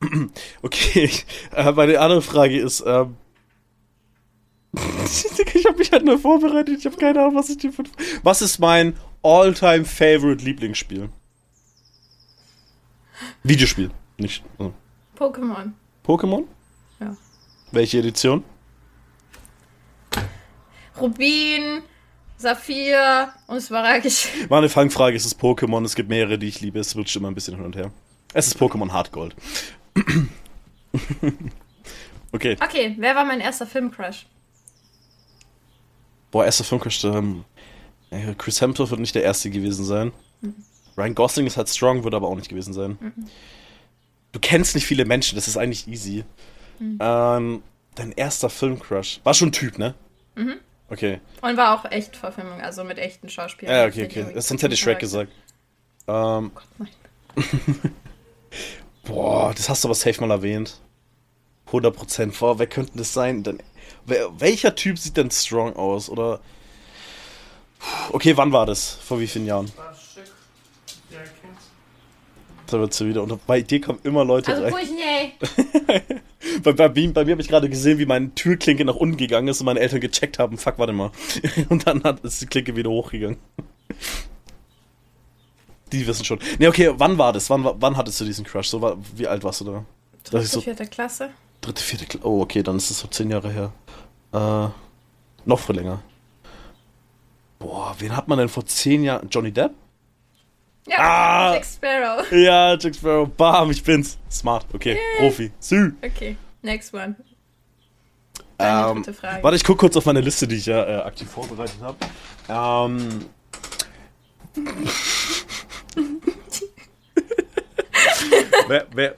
okay, 0.62 1.10
äh, 1.54 1.72
meine 1.72 2.00
andere 2.00 2.22
Frage 2.22 2.58
ist, 2.58 2.82
ähm, 2.86 3.16
ich 4.74 5.66
habe 5.66 5.78
mich 5.78 5.92
halt 5.92 6.04
nur 6.04 6.18
vorbereitet, 6.18 6.78
ich 6.78 6.86
habe 6.86 6.96
keine 6.96 7.20
Ahnung, 7.20 7.36
was 7.36 7.50
ich 7.50 7.58
dir. 7.58 7.70
Was 8.22 8.40
ist 8.42 8.58
mein 8.58 8.96
all-time 9.22 9.84
favorite 9.84 10.44
Lieblingsspiel? 10.44 11.10
Videospiel, 13.42 13.90
nicht... 14.18 14.42
Also. 14.58 14.74
Pokémon. 15.16 15.72
Pokémon? 16.04 16.44
Ja. 16.98 17.16
Welche 17.72 17.98
Edition? 17.98 18.44
Rubin, 20.98 21.82
Saphir 22.36 23.32
und 23.46 23.60
Smaragd. 23.60 24.06
Meine 24.48 24.68
Fangfrage 24.68 25.16
ist 25.16 25.26
es 25.26 25.38
Pokémon. 25.38 25.84
Es 25.84 25.94
gibt 25.94 26.08
mehrere, 26.08 26.38
die 26.38 26.48
ich 26.48 26.60
liebe. 26.60 26.78
Es 26.78 26.96
rutscht 26.96 27.16
immer 27.16 27.28
ein 27.28 27.34
bisschen 27.34 27.56
hin 27.56 27.64
und 27.64 27.76
her. 27.76 27.92
Es 28.32 28.46
ist 28.46 28.56
Pokémon 28.58 28.90
Hardgold. 28.92 29.34
okay. 32.32 32.56
Okay, 32.62 32.94
wer 32.98 33.14
war 33.14 33.24
mein 33.24 33.40
erster 33.40 33.66
Filmcrush? 33.66 34.26
Boah, 36.30 36.44
erster 36.44 36.64
Filmcrush. 36.64 37.04
Ähm, 37.04 37.44
äh, 37.49 37.49
Chris 38.38 38.60
Hemsworth 38.60 38.90
wird 38.90 39.00
nicht 39.00 39.14
der 39.14 39.22
erste 39.22 39.50
gewesen 39.50 39.84
sein. 39.84 40.12
Ryan 40.96 41.14
Gosling 41.14 41.46
ist 41.46 41.56
halt 41.56 41.68
strong, 41.68 42.04
wird 42.04 42.14
aber 42.14 42.28
auch 42.28 42.36
nicht 42.36 42.48
gewesen 42.48 42.72
sein. 42.72 42.98
Du 44.32 44.40
kennst 44.40 44.74
nicht 44.74 44.86
viele 44.86 45.04
Menschen, 45.04 45.36
das 45.36 45.48
ist 45.48 45.56
eigentlich 45.56 45.86
easy. 45.88 46.24
Ähm, 46.80 47.62
dein 47.94 48.12
erster 48.12 48.50
Filmcrush. 48.50 49.20
War 49.24 49.34
schon 49.34 49.48
ein 49.48 49.52
Typ, 49.52 49.78
ne? 49.78 49.94
Okay. 50.88 51.20
Und 51.40 51.56
war 51.56 51.78
auch 51.78 51.90
echt 51.90 52.16
Verfilmung, 52.16 52.60
also 52.60 52.82
mit 52.82 52.98
echten 52.98 53.28
Schauspielern. 53.28 53.74
Ja, 53.74 53.86
okay, 53.86 54.06
okay. 54.06 54.20
irgendwie 54.20 54.40
Sonst 54.40 54.62
hätte 54.62 54.74
ich 54.74 54.80
Shrek 54.80 54.98
gesagt. 54.98 55.30
Ähm, 56.08 56.50
nein. 56.78 56.88
Boah, 59.04 59.54
das 59.54 59.68
hast 59.68 59.84
du 59.84 59.88
aber 59.88 59.94
safe 59.94 60.20
mal 60.20 60.30
erwähnt. 60.32 60.80
100%. 61.70 62.38
Boah, 62.38 62.58
wer 62.58 62.66
könnte 62.66 62.92
das 62.96 63.12
sein? 63.12 63.44
Denn, 63.44 63.62
wer, 64.04 64.28
welcher 64.40 64.74
Typ 64.74 64.98
sieht 64.98 65.16
denn 65.16 65.30
strong 65.30 65.76
aus? 65.76 66.10
Oder. 66.10 66.40
Okay, 68.12 68.36
wann 68.36 68.52
war 68.52 68.66
das? 68.66 68.94
Vor 69.02 69.18
wie 69.20 69.26
vielen 69.26 69.46
Jahren? 69.46 69.70
Da 72.66 72.78
wird 72.78 72.94
sie 72.94 73.08
wieder. 73.08 73.22
Und 73.24 73.44
bei 73.46 73.62
dir 73.62 73.80
kommen 73.80 73.98
immer 74.04 74.24
Leute 74.24 74.52
Also 74.52 74.62
rein. 74.62 74.72
Kujney. 74.72 75.32
Bei, 76.62 76.72
bei, 76.72 76.88
mir- 76.88 77.12
bei 77.12 77.24
mir 77.24 77.32
habe 77.32 77.42
ich 77.42 77.48
gerade 77.48 77.68
gesehen, 77.68 77.98
wie 77.98 78.06
meine 78.06 78.34
Türklinke 78.34 78.84
nach 78.84 78.94
unten 78.96 79.16
gegangen 79.18 79.48
ist 79.48 79.60
und 79.60 79.66
meine 79.66 79.78
Eltern 79.80 80.00
gecheckt 80.00 80.38
haben. 80.38 80.56
Fuck, 80.56 80.78
warte 80.78 80.92
mal. 80.92 81.10
Und 81.68 81.86
dann 81.86 82.02
hat, 82.02 82.20
ist 82.20 82.40
die 82.40 82.46
Klinke 82.46 82.74
wieder 82.76 82.88
hochgegangen. 82.90 83.36
Die 85.92 86.06
wissen 86.06 86.24
schon. 86.24 86.38
Ne, 86.58 86.68
okay, 86.68 86.92
wann 86.96 87.18
war 87.18 87.32
das? 87.32 87.50
Wann, 87.50 87.64
wann 87.64 87.96
hattest 87.96 88.20
du 88.20 88.24
diesen 88.24 88.44
Crush? 88.44 88.68
So, 88.68 88.80
war- 88.80 88.96
wie 89.16 89.26
alt 89.28 89.44
warst 89.44 89.60
du 89.60 89.64
da? 89.66 89.84
Das 90.24 90.32
ist 90.32 90.32
Dritte, 90.32 90.46
so 90.46 90.60
vierte 90.62 90.86
Klasse. 90.86 91.30
dritte, 91.60 91.82
vierte 91.82 92.06
Klasse. 92.06 92.26
Oh, 92.26 92.40
okay, 92.40 92.62
dann 92.62 92.76
ist 92.76 92.90
es 92.90 92.98
so 93.00 93.08
zehn 93.08 93.30
Jahre 93.30 93.50
her. 93.52 93.72
Äh, 94.32 94.68
noch 95.48 95.60
viel 95.60 95.76
länger. 95.76 96.02
Boah, 97.60 97.94
wen 97.98 98.16
hat 98.16 98.26
man 98.26 98.38
denn 98.38 98.48
vor 98.48 98.64
zehn 98.66 99.04
Jahren? 99.04 99.28
Johnny 99.28 99.52
Depp? 99.52 99.72
Ja, 100.88 100.96
Ah! 100.98 101.52
Jack 101.54 101.64
Sparrow. 101.66 102.32
Ja, 102.32 102.74
Jack 102.78 102.94
Sparrow. 102.96 103.28
Bam, 103.28 103.70
ich 103.70 103.82
bin's. 103.84 104.18
Smart. 104.30 104.64
Okay, 104.72 104.98
Profi. 105.18 105.52
Sü. 105.60 105.92
Okay, 106.02 106.36
next 106.62 106.94
one. 106.94 107.14
Ähm, 108.58 109.04
warte, 109.42 109.56
ich 109.56 109.64
guck 109.64 109.78
kurz 109.78 109.96
auf 109.96 110.06
meine 110.06 110.20
Liste, 110.20 110.48
die 110.48 110.56
ich 110.56 110.66
ja 110.66 110.82
äh, 110.84 111.02
aktiv 111.02 111.30
vorbereitet 111.30 111.76
habe. 111.82 111.96
Ähm. 112.48 113.26
wer, 118.68 118.86
wer. 118.94 119.14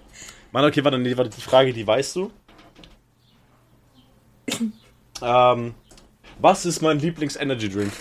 Mann, 0.50 0.64
okay, 0.64 0.84
warte, 0.84 0.99
nee, 0.99 1.16
warte, 1.16 1.30
die 1.30 1.40
Frage, 1.40 1.72
die 1.72 1.87
weißt 1.87 2.16
du. 2.16 2.30
ähm, 5.22 5.75
was 6.38 6.66
ist 6.66 6.82
mein 6.82 6.99
Lieblings-Energy-Drink? 6.99 7.92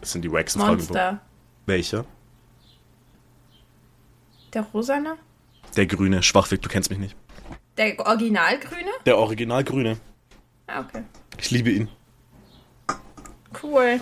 Das 0.00 0.12
sind 0.12 0.22
die 0.22 0.28
Fragen. 0.28 0.58
Monster. 0.58 1.20
Welcher? 1.66 2.04
Der 4.52 4.62
Rosane? 4.62 5.16
Der 5.76 5.86
grüne, 5.86 6.22
Schwachweg, 6.22 6.62
du 6.62 6.68
kennst 6.68 6.90
mich 6.90 6.98
nicht. 6.98 7.16
Der 7.76 7.98
Originalgrüne? 7.98 8.90
Der 9.04 9.18
original 9.18 9.64
grüne. 9.64 9.98
Ah, 10.66 10.80
okay. 10.80 11.02
Ich 11.38 11.50
liebe 11.50 11.70
ihn. 11.70 11.88
Cool. 13.62 14.00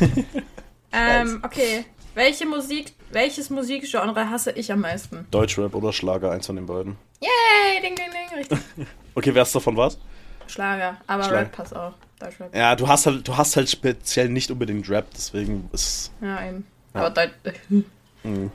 ähm, 0.92 1.40
okay. 1.44 1.84
Welche 2.14 2.46
Musik, 2.46 2.92
welches 3.10 3.48
Musikgenre 3.48 4.28
hasse 4.28 4.50
ich 4.52 4.70
am 4.72 4.80
meisten? 4.80 5.26
Deutschrap 5.30 5.74
oder 5.74 5.92
Schlager, 5.92 6.30
eins 6.30 6.46
von 6.46 6.56
den 6.56 6.66
beiden. 6.66 6.96
Yay, 7.20 7.80
ding, 7.80 7.94
ding, 7.94 8.10
ding, 8.10 8.38
richtig. 8.38 8.58
Okay, 9.14 9.34
wer 9.34 9.42
ist 9.42 9.54
davon 9.54 9.76
was? 9.76 9.98
Schlager, 10.46 10.96
aber 11.06 11.24
Schlager. 11.24 11.40
Rap 11.40 11.52
passt 11.52 11.76
auch. 11.76 11.92
Deutschrap. 12.24 12.54
Ja, 12.54 12.76
du 12.76 12.88
hast 12.88 13.06
halt, 13.06 13.26
du 13.26 13.36
hast 13.36 13.56
halt 13.56 13.68
speziell 13.70 14.28
nicht 14.28 14.50
unbedingt 14.50 14.88
Rap, 14.88 15.06
deswegen 15.14 15.68
ist. 15.72 16.10
Ja, 16.20 16.46
eben. 16.48 16.66
Ja. 16.94 17.00
Aber 17.06 17.10
Deut 17.10 17.30
Mhm. 18.24 18.50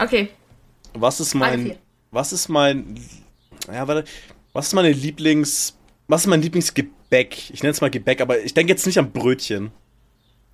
Okay, 0.00 0.30
Was 0.94 1.20
ist 1.20 1.34
mein. 1.34 1.76
Was 2.10 2.32
ist 2.32 2.48
mein. 2.48 2.98
Ja, 3.72 3.86
warte. 3.86 4.04
Was 4.52 4.68
ist 4.68 4.72
meine 4.72 4.90
Lieblings. 4.92 5.76
Was 6.08 6.22
ist 6.22 6.26
mein 6.26 6.42
Lieblingsgebäck? 6.42 7.50
Ich 7.50 7.62
nenne 7.62 7.72
es 7.72 7.80
mal 7.80 7.90
Gebäck, 7.90 8.20
aber 8.20 8.40
ich 8.40 8.52
denke 8.54 8.72
jetzt 8.72 8.86
nicht 8.86 8.98
an 8.98 9.10
Brötchen. 9.12 9.70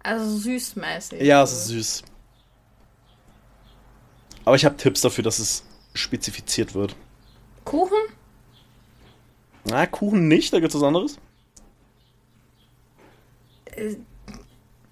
also 0.03 0.37
süßmäßig. 0.37 1.23
Ja, 1.23 1.43
es 1.43 1.53
ist 1.53 1.67
süß. 1.69 2.03
Aber 4.45 4.57
ich 4.57 4.65
habe 4.65 4.77
Tipps 4.77 5.01
dafür, 5.01 5.25
dass 5.25 5.39
es 5.39 5.65
spezifiziert 5.95 6.75
wird. 6.75 6.95
Kuchen? 7.65 7.99
Na, 9.65 9.87
Kuchen 9.87 10.29
nicht, 10.29 10.53
da 10.53 10.61
gibt 10.61 10.73
es 10.75 10.81
was 10.81 10.87
anderes. 10.87 11.19
Äh, 13.81 13.97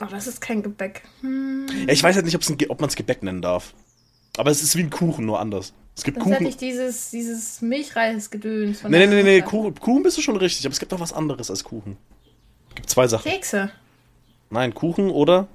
oh, 0.01 0.07
das 0.11 0.27
ist 0.27 0.41
kein 0.41 0.63
Gebäck. 0.63 1.03
Hm, 1.21 1.67
Ja, 1.87 1.93
ich 1.93 2.03
weiß 2.03 2.17
halt 2.17 2.25
nicht, 2.25 2.35
ob 2.71 2.81
man 2.81 2.89
es 2.89 2.97
Gebäck 2.97 3.23
nennen 3.23 3.43
darf. 3.43 3.75
Aber 4.37 4.51
es 4.51 4.63
ist 4.63 4.77
wie 4.77 4.83
ein 4.83 4.91
Kuchen, 4.91 5.27
nur 5.27 5.41
anders. 5.41 5.73
Es 5.97 6.05
gibt 6.05 6.17
das 6.17 6.23
Kuchen. 6.25 6.35
hätte 6.37 6.49
ich 6.49 6.57
dieses, 6.57 7.11
dieses 7.11 7.61
Milchreisgedöns 7.61 8.81
von 8.83 8.91
Nee, 8.91 9.07
nee, 9.07 9.15
nee, 9.17 9.23
nee. 9.25 9.43
Kuchen, 9.43 9.75
Kuchen 9.75 10.03
bist 10.05 10.17
du 10.17 10.23
schon 10.23 10.37
richtig, 10.37 10.65
aber 10.65 10.73
es 10.73 10.79
gibt 10.79 10.93
noch 10.93 11.01
was 11.01 11.13
anderes 11.13 11.51
als 11.51 11.65
Kuchen. 11.65 11.97
Es 12.71 12.75
gibt 12.77 12.91
zwei 12.91 13.09
Sachen. 13.09 13.29
Kekse. 13.31 13.71
Nein, 14.51 14.73
Kuchen 14.75 15.11
oder? 15.11 15.49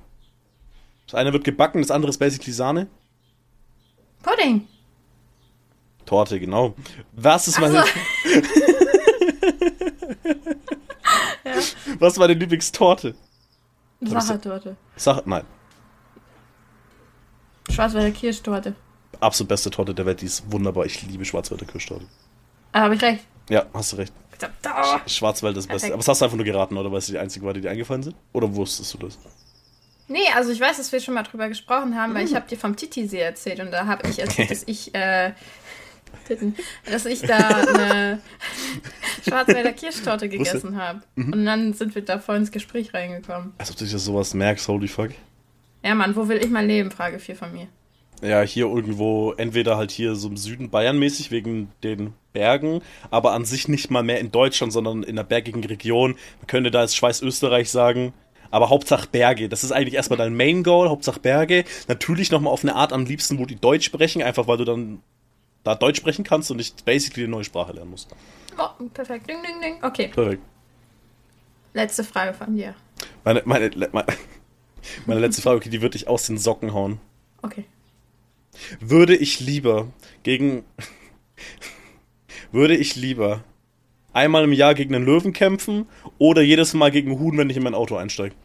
Das 1.07 1.15
eine 1.15 1.31
wird 1.31 1.45
gebacken, 1.45 1.81
das 1.81 1.91
andere 1.91 2.09
ist 2.09 2.17
basically 2.17 2.51
Sahne. 2.51 2.87
Pudding. 4.21 4.67
Torte, 6.05 6.39
genau. 6.39 6.75
Was 7.13 7.47
ist 7.47 7.57
Ach 7.57 7.61
meine, 7.61 7.85
so. 11.43 11.49
was 11.99 12.13
ist 12.13 12.19
meine 12.19 12.33
Lieblingstorte? 12.33 13.15
Sachertorte. 14.01 14.75
Sag, 14.95 15.25
nein. 15.25 15.43
Schwarzwälder 17.69 18.11
Kirschtorte. 18.11 18.75
Absolut 19.19 19.49
beste 19.49 19.69
Torte 19.69 19.93
der 19.93 20.05
Welt, 20.05 20.21
die 20.21 20.25
ist 20.25 20.51
wunderbar. 20.51 20.85
Ich 20.85 21.01
liebe 21.03 21.23
Schwarzwälder 21.23 21.65
Kirschtorte. 21.65 22.05
Ah, 22.73 22.81
habe 22.81 22.95
ich 22.95 23.01
recht. 23.01 23.25
Ja, 23.49 23.65
hast 23.73 23.93
du 23.93 23.97
recht. 23.97 24.13
Da. 24.61 25.01
Schwarzwald 25.07 25.55
ist 25.55 25.69
das 25.69 25.73
Beste. 25.73 25.87
Aber 25.93 25.97
das 25.97 26.07
hast 26.07 26.21
du 26.21 26.25
einfach 26.25 26.37
nur 26.37 26.45
geraten, 26.45 26.75
oder? 26.75 26.91
Weil 26.91 26.97
es 26.99 27.05
die 27.05 27.17
einzige 27.17 27.45
war, 27.45 27.53
die 27.53 27.61
dir 27.61 27.71
eingefallen 27.71 28.03
sind? 28.03 28.15
Oder 28.33 28.53
wusstest 28.53 28.93
du 28.93 28.97
das? 28.97 29.17
Nee, 30.07 30.27
also 30.35 30.51
ich 30.51 30.59
weiß, 30.59 30.77
dass 30.77 30.91
wir 30.91 30.99
schon 30.99 31.13
mal 31.13 31.23
drüber 31.23 31.47
gesprochen 31.47 31.97
haben, 31.97 32.13
weil 32.13 32.25
ich 32.25 32.35
habe 32.35 32.47
dir 32.47 32.57
vom 32.57 32.75
Titisee 32.75 33.19
erzählt 33.19 33.61
und 33.61 33.71
da 33.71 33.87
habe 33.87 34.07
ich 34.09 34.19
erzählt, 34.19 34.51
dass 34.51 34.63
ich, 34.65 34.93
äh, 34.93 35.31
Titten, 36.27 36.55
dass 36.89 37.05
ich 37.05 37.21
da 37.21 37.37
eine 37.37 38.21
Schwarzwälder 39.27 39.73
Kirschtorte 39.73 40.29
gegessen 40.29 40.77
habe. 40.77 41.01
Und 41.15 41.45
dann 41.45 41.73
sind 41.73 41.95
wir 41.95 42.01
da 42.03 42.19
voll 42.19 42.37
ins 42.37 42.51
Gespräch 42.51 42.93
reingekommen. 42.93 43.53
Als 43.57 43.71
ob 43.71 43.77
du 43.77 43.85
dir 43.85 43.99
sowas 43.99 44.33
merkst, 44.33 44.67
holy 44.67 44.87
fuck. 44.87 45.11
Ja, 45.83 45.95
Mann, 45.95 46.15
wo 46.15 46.27
will 46.27 46.37
ich 46.37 46.49
mal 46.49 46.65
leben? 46.65 46.91
Frage 46.91 47.19
4 47.19 47.35
von 47.35 47.51
mir. 47.51 47.67
Ja, 48.21 48.41
hier 48.41 48.67
irgendwo, 48.67 49.33
entweder 49.33 49.75
halt 49.75 49.91
hier 49.91 50.15
so 50.15 50.29
im 50.29 50.37
Süden 50.37 50.69
Bayern 50.69 50.97
mäßig 50.97 51.29
wegen 51.31 51.71
den 51.83 52.13
Bergen, 52.31 52.81
aber 53.11 53.33
an 53.33 53.43
sich 53.43 53.67
nicht 53.67 53.91
mal 53.91 54.01
mehr 54.01 54.19
in 54.19 54.31
Deutschland, 54.31 54.71
sondern 54.71 55.03
in 55.03 55.11
einer 55.11 55.25
bergigen 55.25 55.63
Region. 55.63 56.11
Man 56.39 56.47
könnte 56.47 56.71
da 56.71 56.79
als 56.79 56.95
Schweiz 56.95 57.21
Österreich 57.21 57.69
sagen. 57.69 58.13
Aber 58.49 58.69
Hauptsache 58.69 59.07
Berge. 59.11 59.49
Das 59.49 59.63
ist 59.63 59.71
eigentlich 59.71 59.95
erstmal 59.95 60.17
dein 60.17 60.35
Main 60.35 60.61
Goal, 60.61 60.87
Hauptsache 60.87 61.19
Berge. 61.19 61.65
Natürlich 61.87 62.29
nochmal 62.29 62.53
auf 62.53 62.63
eine 62.63 62.75
Art 62.75 62.93
am 62.93 63.05
liebsten, 63.05 63.39
wo 63.39 63.47
die 63.47 63.55
Deutsch 63.55 63.83
sprechen, 63.83 64.21
einfach 64.21 64.47
weil 64.47 64.57
du 64.57 64.63
dann 64.63 64.99
da 65.63 65.75
Deutsch 65.75 65.97
sprechen 65.97 66.23
kannst 66.23 66.51
und 66.51 66.57
nicht 66.57 66.85
basically 66.85 67.23
eine 67.23 67.31
neue 67.31 67.43
Sprache 67.43 67.73
lernen 67.73 67.91
musst. 67.91 68.09
Oh, 68.57 68.83
perfekt. 68.93 69.29
Ding, 69.29 69.37
ding, 69.43 69.61
ding. 69.61 69.83
Okay, 69.83 70.09
Perfekt. 70.09 70.41
letzte 71.73 72.03
Frage 72.03 72.33
von 72.33 72.55
dir. 72.55 72.75
Meine, 73.23 73.41
meine, 73.45 73.71
meine, 73.91 74.07
meine 75.05 75.19
letzte 75.19 75.41
Frage, 75.41 75.57
okay, 75.57 75.69
die 75.69 75.81
würde 75.81 75.97
ich 75.97 76.07
aus 76.07 76.27
den 76.27 76.37
Socken 76.37 76.73
hauen. 76.73 76.99
Okay. 77.41 77.65
Würde 78.79 79.15
ich 79.15 79.39
lieber 79.39 79.87
gegen. 80.23 80.63
würde 82.51 82.75
ich 82.77 82.95
lieber 82.95 83.43
einmal 84.13 84.43
im 84.43 84.53
Jahr 84.53 84.75
gegen 84.75 84.93
einen 84.93 85.05
Löwen 85.05 85.33
kämpfen 85.33 85.87
oder 86.19 86.41
jedes 86.43 86.73
Mal 86.75 86.91
gegen 86.91 87.11
einen 87.11 87.19
Huhn, 87.19 87.37
wenn 87.37 87.49
ich 87.49 87.57
in 87.57 87.63
mein 87.63 87.73
Auto 87.73 87.95
einsteige? 87.95 88.35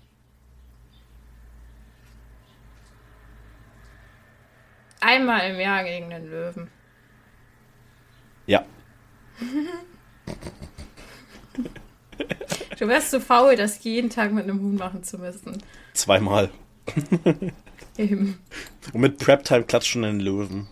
Einmal 5.01 5.51
im 5.51 5.61
Jahr 5.61 5.85
gegen 5.85 6.11
den 6.11 6.29
Löwen. 6.31 6.71
Ja. 8.49 8.65
Du 12.79 12.89
wärst 12.89 13.11
zu 13.11 13.21
faul, 13.21 13.55
das 13.57 13.83
jeden 13.85 14.11
Tag 14.11 14.33
mit 14.33 14.45
einem 14.45 14.61
Huhn 14.61 14.77
machen 14.77 15.05
zu 15.05 15.19
müssen. 15.19 15.63
Zweimal. 15.93 16.51
Eben. 17.97 18.39
Und 18.93 19.01
mit 19.01 19.19
Prep-Time 19.19 19.65
klatscht 19.65 19.93
schon 19.93 20.05
einen 20.05 20.21
Löwen. 20.21 20.67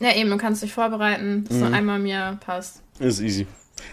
Ja, 0.00 0.14
eben, 0.14 0.30
du 0.30 0.38
kannst 0.38 0.62
dich 0.62 0.72
vorbereiten. 0.72 1.44
Das 1.44 1.54
Mhm. 1.56 1.60
nur 1.60 1.72
einmal 1.72 1.98
Jahr 2.06 2.36
passt. 2.36 2.82
Ist 2.98 3.20
easy. 3.20 3.46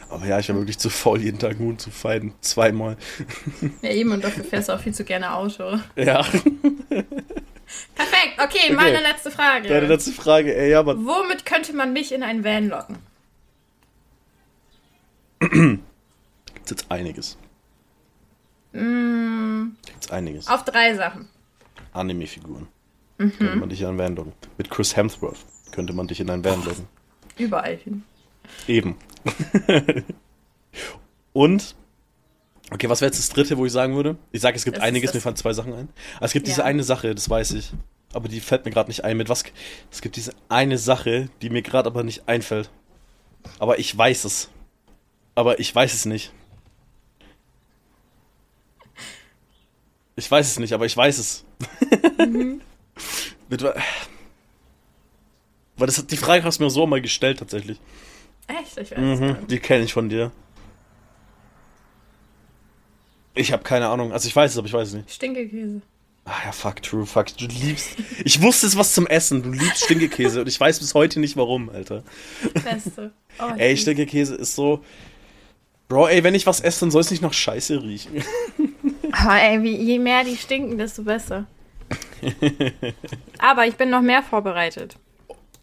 Aber 0.10 0.26
ja, 0.26 0.40
ich 0.40 0.50
war 0.50 0.56
wirklich 0.56 0.80
zu 0.80 0.90
faul, 0.90 1.22
jeden 1.22 1.38
Tag 1.38 1.52
einen 1.52 1.60
Huhn 1.60 1.78
zu 1.80 1.92
fighten. 1.92 2.34
Zweimal. 2.42 2.98
Ja, 3.82 3.92
eben, 3.92 4.12
und 4.12 4.24
dafür 4.24 4.44
fährst 4.44 4.70
du 4.70 4.74
auch 4.74 4.80
viel 4.80 4.94
zu 4.94 5.04
gerne 5.04 5.34
Auto. 5.34 5.78
Ja. 5.96 6.26
Perfekt, 7.96 8.40
okay, 8.42 8.74
meine 8.74 9.00
letzte 9.02 9.30
Frage. 9.32 9.68
Deine 9.68 9.88
letzte 9.88 10.12
Frage, 10.12 10.56
ey, 10.56 10.72
ja, 10.72 10.84
man. 10.84 11.06
Womit 11.06 11.46
könnte 11.46 11.74
man 11.74 11.92
mich 11.94 12.12
in 12.14 12.24
einen 12.24 12.44
Van 12.44 12.70
locken? 12.70 12.98
Gibt's 15.40 16.70
jetzt 16.70 16.90
einiges. 16.92 17.38
Mm, 18.74 19.70
Gibt's 19.86 20.12
einiges. 20.12 20.48
auf 20.48 20.64
drei 20.64 20.94
Sachen. 20.96 21.28
Anime-Figuren. 21.94 22.68
Mhm. 23.18 23.32
Könnte 23.38 23.56
man 23.58 23.70
dich 23.70 23.82
in 23.82 23.88
einen 23.88 23.98
Van 24.00 24.16
locken. 24.16 24.34
Mit 24.58 24.70
Chris 24.70 24.96
Hemsworth 24.96 25.40
könnte 25.72 25.94
man 25.94 26.08
dich 26.08 26.20
in 26.20 26.30
einen 26.30 26.44
Van 26.44 26.64
locken. 26.64 26.88
Überall 27.38 27.76
hin. 27.78 28.04
Eben. 28.68 28.96
Und, 31.34 31.76
okay, 32.72 32.90
was 32.90 33.02
wäre 33.02 33.10
jetzt 33.10 33.20
das 33.20 33.30
dritte, 33.30 33.58
wo 33.58 33.66
ich 33.66 33.72
sagen 33.72 33.96
würde? 33.96 34.18
Ich 34.32 34.42
sage, 34.42 34.56
es 34.58 34.64
gibt 34.66 34.78
Das 34.78 34.84
einiges, 34.84 35.14
mir 35.14 35.22
fallen 35.22 35.36
zwei 35.36 35.54
Sachen 35.54 35.74
ein. 35.74 35.90
Aber 36.18 36.26
es 36.26 36.34
gibt 36.34 36.48
Ja. 36.48 36.52
diese 36.54 36.66
eine 36.66 36.84
Sache, 36.84 37.14
das 37.16 37.30
weiß 37.30 37.52
ich. 37.52 37.72
Aber 38.14 38.28
die 38.30 38.40
fällt 38.40 38.66
mir 38.66 38.72
gerade 38.72 38.90
nicht 38.90 39.04
ein. 39.04 39.18
Mit 39.18 39.30
was? 39.30 39.44
Es 39.92 40.02
gibt 40.02 40.16
diese 40.16 40.34
eine 40.50 40.78
Sache, 40.78 41.30
die 41.42 41.50
mir 41.50 41.62
gerade 41.62 41.88
aber 41.88 42.04
nicht 42.04 42.28
einfällt. 42.28 42.70
Aber 43.60 43.80
ich 43.80 43.96
weiß 43.98 44.24
es. 44.26 44.50
Aber 45.36 45.60
ich 45.60 45.74
weiß 45.76 45.94
es 45.94 46.06
nicht. 46.06 46.32
Ich 50.16 50.30
weiß 50.32 50.48
es 50.48 50.60
nicht, 50.60 50.74
aber 50.74 50.86
ich 50.86 50.98
weiß 50.98 51.18
es. 51.20 51.46
Mit, 53.50 53.62
wa- 53.64 53.76
weil 55.78 55.86
das 55.88 56.06
die 56.08 56.18
Frage 56.18 56.44
hast 56.44 56.60
du 56.60 56.64
mir 56.64 56.70
so 56.72 56.88
mal 56.88 57.02
gestellt 57.02 57.38
tatsächlich. 57.40 57.80
Echt? 58.48 58.78
Ich 58.80 58.92
weiß 58.92 58.98
es 58.98 59.20
Mhm, 59.20 59.28
nicht. 59.28 59.52
die 59.52 59.60
kenne 59.60 59.84
ich 59.84 59.94
von 59.94 60.10
dir. 60.10 60.32
Ich 63.38 63.52
habe 63.52 63.64
keine 63.64 63.88
Ahnung. 63.90 64.12
Also 64.12 64.28
ich 64.28 64.36
weiß 64.36 64.52
es, 64.52 64.58
aber 64.58 64.68
ich 64.68 64.74
weiß 64.74 64.90
es 64.90 64.94
nicht. 64.96 65.12
Stinkekäse. 65.12 65.82
Ah 66.26 66.34
ja, 66.46 66.52
fuck, 66.52 66.82
true, 66.84 67.06
fuck. 67.06 67.28
Du 67.38 67.46
liebst. 67.46 67.92
Ich 68.26 68.42
wusste 68.42 68.68
es 68.68 68.76
was 68.78 68.94
zum 68.94 69.08
Essen. 69.08 69.44
Du 69.44 69.52
liebst 69.52 69.86
Stinkekäse 69.86 70.42
und 70.42 70.48
ich 70.48 70.60
weiß 70.60 70.80
bis 70.80 70.94
heute 70.94 71.20
nicht 71.22 71.38
warum, 71.38 71.70
Alter. 71.70 72.04
Beste. 72.64 73.12
Oh, 73.40 73.54
Ey, 73.58 73.70
lieb's. 73.70 73.82
Stinkekäse 73.84 74.36
ist 74.36 74.56
so. 74.56 74.84
Bro, 75.88 76.10
ey, 76.10 76.24
wenn 76.26 76.36
ich 76.36 76.46
was 76.46 76.60
esse, 76.60 76.82
dann 76.82 76.92
soll 76.92 77.00
es 77.02 77.12
nicht 77.12 77.22
nach 77.22 77.34
Scheiße 77.34 77.82
riechen. 77.82 78.24
Oh, 79.26 79.32
ey, 79.32 79.64
wie, 79.64 79.76
je 79.76 79.98
mehr 79.98 80.24
die 80.26 80.36
stinken, 80.36 80.78
desto 80.78 81.02
besser. 81.02 81.48
Aber 83.40 83.66
ich 83.66 83.76
bin 83.76 83.90
noch 83.90 84.02
mehr 84.02 84.22
vorbereitet. 84.22 84.98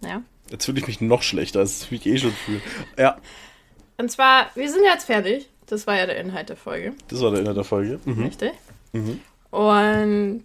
Ja. 0.00 0.22
Jetzt 0.50 0.64
fühle 0.64 0.80
ich 0.80 0.86
mich 0.86 1.00
noch 1.00 1.22
schlechter, 1.22 1.60
als 1.60 1.86
ich 1.90 2.06
eh 2.06 2.18
schon 2.18 2.32
fühle. 2.32 2.60
Ja, 2.98 3.18
Und 3.96 4.10
zwar, 4.10 4.50
wir 4.54 4.68
sind 4.70 4.82
jetzt 4.84 5.04
fertig. 5.04 5.48
Das 5.66 5.86
war 5.86 5.96
ja 5.96 6.06
der 6.06 6.18
Inhalt 6.18 6.48
der 6.48 6.56
Folge. 6.56 6.92
das 7.08 7.20
war 7.20 7.30
der 7.30 7.40
Inhalt 7.40 7.56
der 7.56 7.64
Folge. 7.64 7.98
Mhm. 8.04 8.24
Richtig? 8.24 8.52
Mhm. 8.92 9.20
Und 9.50 10.42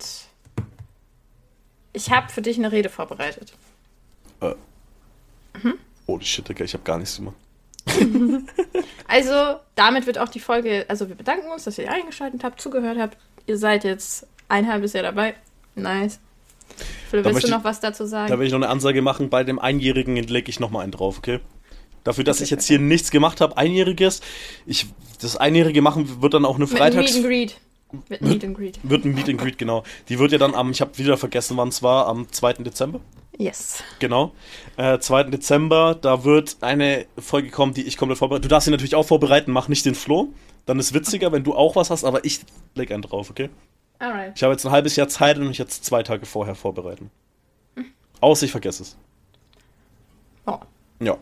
ich 1.94 2.12
habe 2.12 2.30
für 2.32 2.42
dich 2.42 2.58
eine 2.58 2.72
Rede 2.72 2.90
vorbereitet. 2.90 3.54
Holy 6.08 6.26
shit, 6.26 6.48
Digga, 6.48 6.64
ich 6.66 6.74
habe 6.74 6.84
gar 6.84 6.98
nichts 6.98 7.18
gemacht. 7.18 7.36
Also, 9.08 9.60
damit 9.74 10.06
wird 10.06 10.20
auch 10.20 10.30
die 10.30 10.40
Folge, 10.40 10.86
also 10.88 11.10
wir 11.10 11.16
bedanken 11.16 11.50
uns, 11.52 11.64
dass 11.64 11.80
ihr 11.80 11.92
eingeschaltet 11.92 12.44
habt, 12.44 12.62
zugehört 12.62 13.00
habt. 13.00 13.18
Ihr 13.48 13.58
seid 13.58 13.84
jetzt 13.84 14.28
ein 14.50 14.68
halbes 14.72 14.94
Jahr 14.94 15.02
dabei. 15.02 15.34
Nice. 15.74 16.20
Phil, 17.10 17.24
Da 17.24 17.32
willst 17.32 17.48
du 17.48 17.52
noch 17.52 17.64
was 17.64 17.80
dazu 17.80 18.06
sagen? 18.06 18.30
Da 18.30 18.38
will 18.38 18.46
ich 18.46 18.52
noch 18.54 18.60
eine 18.60 18.70
Ansage 18.70 19.02
machen. 19.02 19.32
Bei 19.32 19.44
dem 19.44 19.58
Einjährigen 19.58 20.16
lege 20.16 20.52
ich 20.52 20.60
noch 20.60 20.70
mal 20.70 20.82
einen 20.82 20.92
drauf, 20.92 21.18
okay? 21.18 21.40
Dafür, 22.04 22.24
dass 22.24 22.40
ich 22.40 22.52
jetzt 22.52 22.68
hier 22.68 22.78
nichts 22.78 23.10
gemacht 23.10 23.42
habe, 23.42 23.58
Einjähriges. 23.58 24.22
Ich, 24.68 24.86
das 25.20 25.38
Einjährige 25.38 25.82
machen 25.82 26.22
wird 26.22 26.34
dann 26.34 26.46
auch 26.46 26.56
eine 26.56 26.66
Mit 26.66 26.78
Freitags... 26.78 27.14
Meet 27.14 27.16
and 27.16 27.26
Greet. 27.26 27.58
Mit 28.10 28.22
Meet 28.22 28.44
and 28.44 28.58
Greet. 28.58 28.80
Wird 28.84 29.06
ein 29.06 29.14
Meet 29.14 29.30
and 29.30 29.40
Greet, 29.40 29.58
genau. 29.58 29.84
Die 30.10 30.20
wird 30.20 30.32
ja 30.32 30.38
dann 30.38 30.54
am, 30.56 30.72
ich 30.72 30.82
habe 30.82 30.98
wieder 30.98 31.18
vergessen, 31.18 31.58
wann 31.58 31.70
es 31.70 31.82
war, 31.82 32.08
am 32.08 32.32
2. 32.32 32.54
Dezember. 32.54 33.00
Yes. 33.38 33.84
Genau. 34.00 34.34
Äh, 34.78 35.00
2. 35.00 35.24
Dezember, 35.24 35.96
da 36.00 36.24
wird 36.24 36.58
eine 36.62 37.06
Folge 37.18 37.50
kommen, 37.50 37.74
die 37.74 37.84
ich 37.84 37.98
komplett 37.98 38.20
vorbereite. 38.20 38.42
Du 38.42 38.48
darfst 38.50 38.66
sie 38.66 38.72
natürlich 38.72 38.96
auch 38.96 39.06
vorbereiten, 39.08 39.52
mach 39.52 39.70
nicht 39.70 39.86
den 39.86 39.96
Flo. 39.96 40.28
Dann 40.66 40.78
ist 40.78 40.94
witziger, 40.94 41.32
wenn 41.32 41.44
du 41.44 41.56
auch 41.56 41.76
was 41.76 41.90
hast, 41.90 42.04
aber 42.04 42.26
ich 42.26 42.42
leg 42.76 42.92
einen 42.92 43.02
drauf, 43.02 43.30
okay? 43.30 43.50
Alright. 43.98 44.34
Ich 44.36 44.44
habe 44.44 44.54
jetzt 44.54 44.66
ein 44.66 44.72
halbes 44.72 44.96
Jahr 44.96 45.08
Zeit 45.08 45.38
und 45.40 45.48
mich 45.48 45.58
jetzt 45.58 45.84
zwei 45.84 46.04
Tage 46.04 46.26
vorher 46.26 46.54
vorbereiten. 46.56 47.10
Außer 48.22 48.46
ich 48.46 48.52
vergesse 48.52 48.84
es. 48.84 48.98
Oh, 50.46 50.60
Ja, 51.02 51.18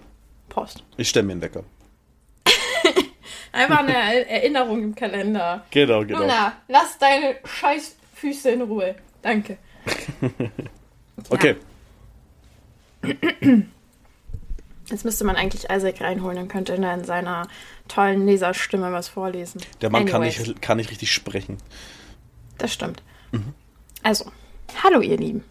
Post. 0.50 0.84
ich 0.98 1.08
stelle 1.10 1.26
mir 1.26 1.34
einen 1.34 1.42
Wecker. 1.42 1.64
Einfach 3.52 3.80
eine 3.80 3.94
Er- 3.94 4.30
Erinnerung 4.30 4.84
im 4.84 4.96
Kalender. 4.96 5.66
Genau, 5.72 6.02
genau. 6.06 6.20
Luna, 6.22 6.54
lass 6.68 6.98
deine 6.98 7.38
scheiß 7.46 7.96
Füße 8.16 8.52
in 8.52 8.62
Ruhe. 8.62 8.96
Danke. 9.22 9.58
Okay. 11.30 11.56
Jetzt 14.90 15.04
müsste 15.04 15.26
man 15.26 15.36
eigentlich 15.36 15.70
Isaac 15.70 16.00
reinholen, 16.02 16.38
dann 16.38 16.48
könnte 16.48 16.76
er 16.78 16.94
in 16.94 17.04
seiner 17.04 17.48
tollen 17.88 18.26
Leserstimme 18.26 18.92
was 18.92 19.08
vorlesen. 19.10 19.62
Der 19.82 19.90
Mann 19.90 20.06
kann 20.06 20.22
nicht, 20.22 20.62
kann 20.62 20.78
nicht 20.78 20.92
richtig 20.92 21.12
sprechen. 21.12 21.58
Das 22.58 22.72
stimmt. 22.74 23.02
Also, 24.04 24.32
hallo 24.84 25.02
ihr 25.02 25.18
Lieben. 25.18 25.44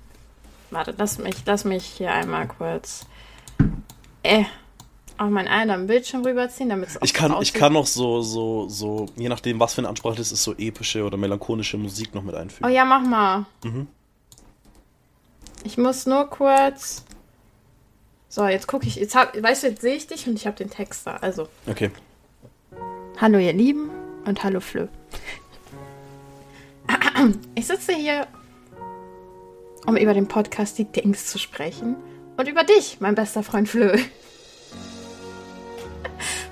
Warte, 0.70 0.94
lass 0.96 1.18
mich, 1.18 1.36
lass 1.44 1.64
mich 1.64 1.84
hier 1.84 2.12
einmal 2.12 2.46
kurz 2.48 3.06
äh, 4.22 4.44
auf 5.18 5.30
meinen 5.30 5.48
anderen 5.48 5.86
Bildschirm 5.86 6.24
rüberziehen, 6.24 6.68
damit 6.68 6.90
es 6.90 6.96
auch 6.98 7.02
Ich 7.02 7.14
kann, 7.14 7.34
ich 7.40 7.52
kann 7.54 7.72
noch 7.72 7.86
so, 7.86 8.20
so, 8.22 8.68
so, 8.68 9.06
je 9.16 9.28
nachdem, 9.28 9.58
was 9.60 9.74
für 9.74 9.80
eine 9.80 9.88
Ansprache 9.88 10.16
das 10.16 10.32
ist, 10.32 10.42
so 10.42 10.54
epische 10.56 11.04
oder 11.04 11.16
melancholische 11.16 11.78
Musik 11.78 12.14
noch 12.14 12.22
mit 12.22 12.34
Oh 12.34 12.38
einfügen. 12.38 12.70
ja, 12.70 12.84
mach 12.84 13.00
mal. 13.02 13.46
Mhm. 13.64 13.86
Ich 15.64 15.78
muss 15.78 16.06
nur 16.06 16.26
kurz. 16.28 17.04
So, 18.28 18.46
jetzt 18.46 18.66
gucke 18.66 18.86
ich. 18.86 18.96
Jetzt 18.96 19.14
hab, 19.14 19.40
weißt 19.42 19.62
du, 19.62 19.68
jetzt 19.68 19.80
sehe 19.80 19.94
ich 19.94 20.06
dich 20.06 20.26
und 20.28 20.34
ich 20.34 20.46
habe 20.46 20.56
den 20.56 20.68
Text 20.70 21.06
da. 21.06 21.16
Also, 21.16 21.48
Okay. 21.66 21.90
hallo 23.20 23.38
ihr 23.38 23.52
Lieben 23.54 23.90
und 24.26 24.44
hallo 24.44 24.60
Flö. 24.60 24.86
Ich 27.54 27.66
sitze 27.66 27.94
hier, 27.94 28.26
um 29.86 29.96
über 29.96 30.12
den 30.14 30.28
Podcast 30.28 30.76
Die 30.78 30.84
Dings 30.84 31.26
zu 31.26 31.38
sprechen. 31.38 31.96
Und 32.36 32.46
über 32.48 32.64
dich, 32.64 32.98
mein 33.00 33.14
bester 33.14 33.42
Freund 33.42 33.68
Flö. 33.68 33.96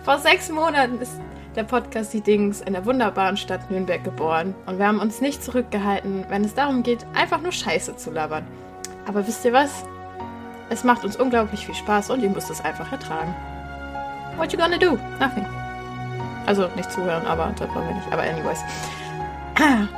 Vor 0.05 0.19
sechs 0.19 0.51
Monaten 0.51 1.01
ist 1.01 1.19
der 1.57 1.65
Podcast 1.65 2.13
Die 2.13 2.21
Dings 2.21 2.61
in 2.61 2.75
der 2.75 2.85
wunderbaren 2.85 3.39
Stadt 3.39 3.71
Nürnberg 3.71 4.05
geboren. 4.05 4.55
Und 4.67 4.79
wir 4.79 4.87
haben 4.87 5.01
uns 5.01 5.23
nicht 5.23 5.43
zurückgehalten, 5.43 6.27
wenn 6.29 6.45
es 6.45 6.55
darum 6.55 6.83
geht, 6.83 7.07
einfach 7.15 7.41
nur 7.41 7.53
Scheiße 7.53 7.97
zu 7.97 8.11
labern. 8.11 8.47
Aber 9.07 9.27
wisst 9.27 9.47
ihr 9.47 9.55
was? 9.55 9.71
Es 10.69 10.85
macht 10.85 11.07
uns 11.07 11.17
unglaublich 11.17 11.65
viel 11.65 11.75
Spaß 11.75 12.11
und 12.11 12.23
ihr 12.23 12.29
müsst 12.29 12.51
es 12.51 12.63
einfach 12.63 12.93
ertragen. 12.93 13.35
What 14.37 14.53
you 14.53 14.59
gonna 14.59 14.77
do? 14.77 14.99
Nothing. 15.19 15.47
Also 16.45 16.69
nicht 16.77 16.93
zuhören, 16.93 17.27
aber 17.27 17.55
das 17.59 17.75
wollen 17.75 17.89
wir 17.89 17.95
nicht. 17.95 18.13
Aber 18.13 18.23
anyways. 18.23 18.61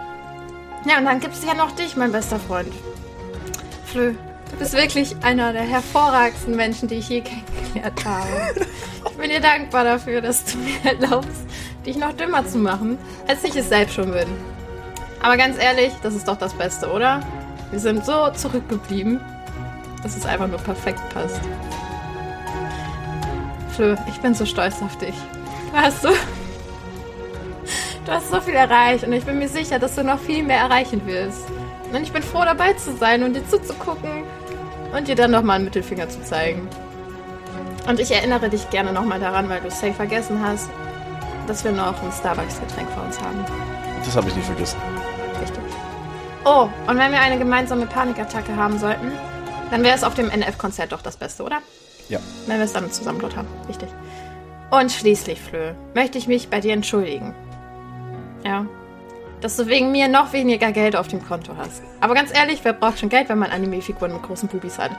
Ja, 0.89 0.99
und 0.99 1.05
dann 1.05 1.19
gibt 1.19 1.35
es 1.35 1.45
ja 1.45 1.53
noch 1.53 1.73
dich, 1.73 1.97
mein 1.97 2.13
bester 2.13 2.39
Freund. 2.39 2.73
Flö, 3.87 4.15
Du 4.51 4.57
bist 4.59 4.75
wirklich 4.75 5.17
einer 5.23 5.53
der 5.53 5.63
hervorragendsten 5.63 6.57
Menschen, 6.57 6.89
die 6.89 6.97
ich 6.97 7.09
je 7.09 7.23
kennengelernt 7.23 8.05
habe. 8.05 8.67
Ich 9.09 9.17
bin 9.17 9.31
dir 9.31 9.41
dankbar 9.41 9.85
dafür, 9.85 10.21
dass 10.21 10.45
du 10.45 10.59
mir 10.59 10.77
erlaubst, 10.85 11.47
dich 11.85 11.97
noch 11.97 12.13
dümmer 12.13 12.47
zu 12.47 12.59
machen, 12.59 12.99
als 13.27 13.45
ich 13.45 13.57
es 13.57 13.69
selbst 13.69 13.95
schon 13.95 14.13
bin. 14.13 14.29
Aber 15.23 15.37
ganz 15.37 15.59
ehrlich, 15.59 15.93
das 16.03 16.15
ist 16.15 16.29
doch 16.29 16.37
das 16.37 16.53
Beste, 16.55 16.91
oder? 16.91 17.21
Wir 17.71 17.81
sind 17.81 18.05
so 18.05 18.31
zurückgeblieben, 18.31 19.21
dass 20.03 20.17
es 20.17 20.27
einfach 20.27 20.47
nur 20.47 20.59
perfekt 20.59 21.01
passt. 21.13 21.41
Flö, 23.75 23.97
ich 24.09 24.21
bin 24.21 24.35
so 24.35 24.47
stolz 24.47 24.81
auf 24.83 24.97
dich. 24.99 25.15
Du 25.73 25.77
hast 25.77 26.03
so. 26.03 26.11
Du 28.05 28.13
hast 28.13 28.31
so 28.31 28.41
viel 28.41 28.55
erreicht 28.55 29.05
und 29.05 29.13
ich 29.13 29.25
bin 29.25 29.39
mir 29.39 29.49
sicher, 29.49 29.81
dass 29.81 29.97
du 29.97 30.05
noch 30.05 30.21
viel 30.21 30.45
mehr 30.45 30.61
erreichen 30.61 31.05
wirst. 31.07 31.43
Und 31.93 32.03
ich 32.03 32.13
bin 32.13 32.23
froh 32.23 32.45
dabei 32.45 32.73
zu 32.75 32.97
sein 32.97 33.23
und 33.23 33.35
dir 33.35 33.47
zuzugucken 33.49 34.25
und 34.95 35.09
dir 35.09 35.15
dann 35.15 35.31
nochmal 35.31 35.57
einen 35.57 35.65
Mittelfinger 35.65 36.09
zu 36.09 36.23
zeigen. 36.23 36.69
Und 37.89 38.01
ich 38.01 38.11
erinnere 38.11 38.49
dich 38.49 38.69
gerne 38.71 38.93
nochmal 38.93 39.21
daran, 39.21 39.49
weil 39.49 39.61
du 39.61 39.69
es 39.69 39.81
safe 39.81 39.95
vergessen 39.95 40.41
hast, 40.45 40.69
dass 41.47 41.65
wir 41.65 41.73
noch 41.73 42.03
ein 42.03 42.13
Starbucks-Getränk 42.13 42.91
vor 42.91 43.05
uns 43.05 43.21
haben. 43.21 43.45
Das 44.05 44.17
habe 44.17 44.29
ich 44.29 44.37
nicht 44.37 44.47
vergessen. 44.47 44.79
Richtig. 45.41 45.63
Oh, 46.45 46.69
und 46.87 46.99
wenn 46.99 47.13
wir 47.13 47.21
eine 47.21 47.39
gemeinsame 47.39 47.87
Panikattacke 47.87 48.57
haben 48.57 48.79
sollten, 48.79 49.13
dann 49.71 49.83
wäre 49.83 49.97
es 49.97 50.05
auf 50.05 50.15
dem 50.15 50.31
NF-Konzert 50.31 50.93
doch 50.93 51.03
das 51.03 51.17
Beste, 51.17 51.43
oder? 51.43 51.59
Ja. 52.09 52.19
Wenn 52.47 52.59
wir 52.59 52.65
es 52.65 52.73
dann 52.73 52.91
zusammen 52.91 53.21
dort 53.21 53.37
haben. 53.37 53.49
Richtig. 53.69 53.89
Und 54.71 54.91
schließlich, 54.91 55.41
Flö, 55.41 55.73
möchte 55.95 56.19
ich 56.19 56.27
mich 56.27 56.49
bei 56.49 56.61
dir 56.61 56.73
entschuldigen. 56.73 57.35
Ja. 58.45 58.67
Dass 59.47 59.59
du 59.59 59.69
wegen 59.69 59.93
mir 59.93 60.09
noch 60.09 60.33
weniger 60.33 60.73
Geld 60.73 60.97
auf 60.97 61.07
dem 61.07 61.25
Konto 61.25 61.53
hast. 61.57 61.81
Aber 62.01 62.15
ganz 62.15 62.37
ehrlich, 62.37 62.59
wer 62.65 62.73
braucht 62.73 62.99
schon 62.99 63.11
Geld, 63.11 63.29
wenn 63.29 63.39
man 63.39 63.53
Anime-Figuren 63.53 64.13
mit 64.13 64.25
großen 64.25 64.49
Bubis 64.49 64.77
hat? 64.77 64.91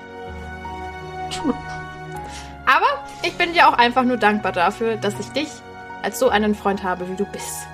Aber 2.65 2.85
ich 3.23 3.33
bin 3.33 3.51
dir 3.51 3.67
auch 3.67 3.73
einfach 3.73 4.03
nur 4.03 4.15
dankbar 4.15 4.53
dafür, 4.53 4.95
dass 4.95 5.19
ich 5.19 5.27
dich 5.31 5.49
als 6.01 6.17
so 6.17 6.29
einen 6.29 6.55
Freund 6.55 6.81
habe, 6.81 7.09
wie 7.09 7.17
du 7.17 7.25
bist. 7.25 7.67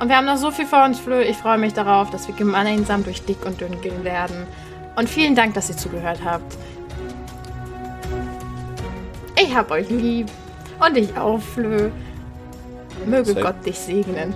Und 0.00 0.08
wir 0.08 0.16
haben 0.16 0.24
noch 0.26 0.36
so 0.36 0.50
viel 0.50 0.66
vor 0.66 0.82
uns, 0.82 0.98
Flö. 0.98 1.22
Ich 1.22 1.36
freue 1.36 1.58
mich 1.58 1.74
darauf, 1.74 2.10
dass 2.10 2.26
wir 2.26 2.34
gemeinsam 2.34 3.04
durch 3.04 3.22
dick 3.22 3.46
und 3.46 3.60
dünn 3.60 3.80
gehen 3.80 4.02
werden. 4.02 4.48
Und 4.96 5.08
vielen 5.08 5.36
Dank, 5.36 5.54
dass 5.54 5.68
ihr 5.68 5.76
zugehört 5.76 6.18
habt. 6.24 6.58
Ich 9.40 9.54
hab 9.54 9.70
euch 9.70 9.88
lieb. 9.88 10.28
Und 10.84 10.96
ich 10.96 11.16
auch, 11.16 11.38
Flö. 11.38 11.92
Möge 13.06 13.36
Gott 13.36 13.64
dich 13.64 13.78
segnen. 13.78 14.34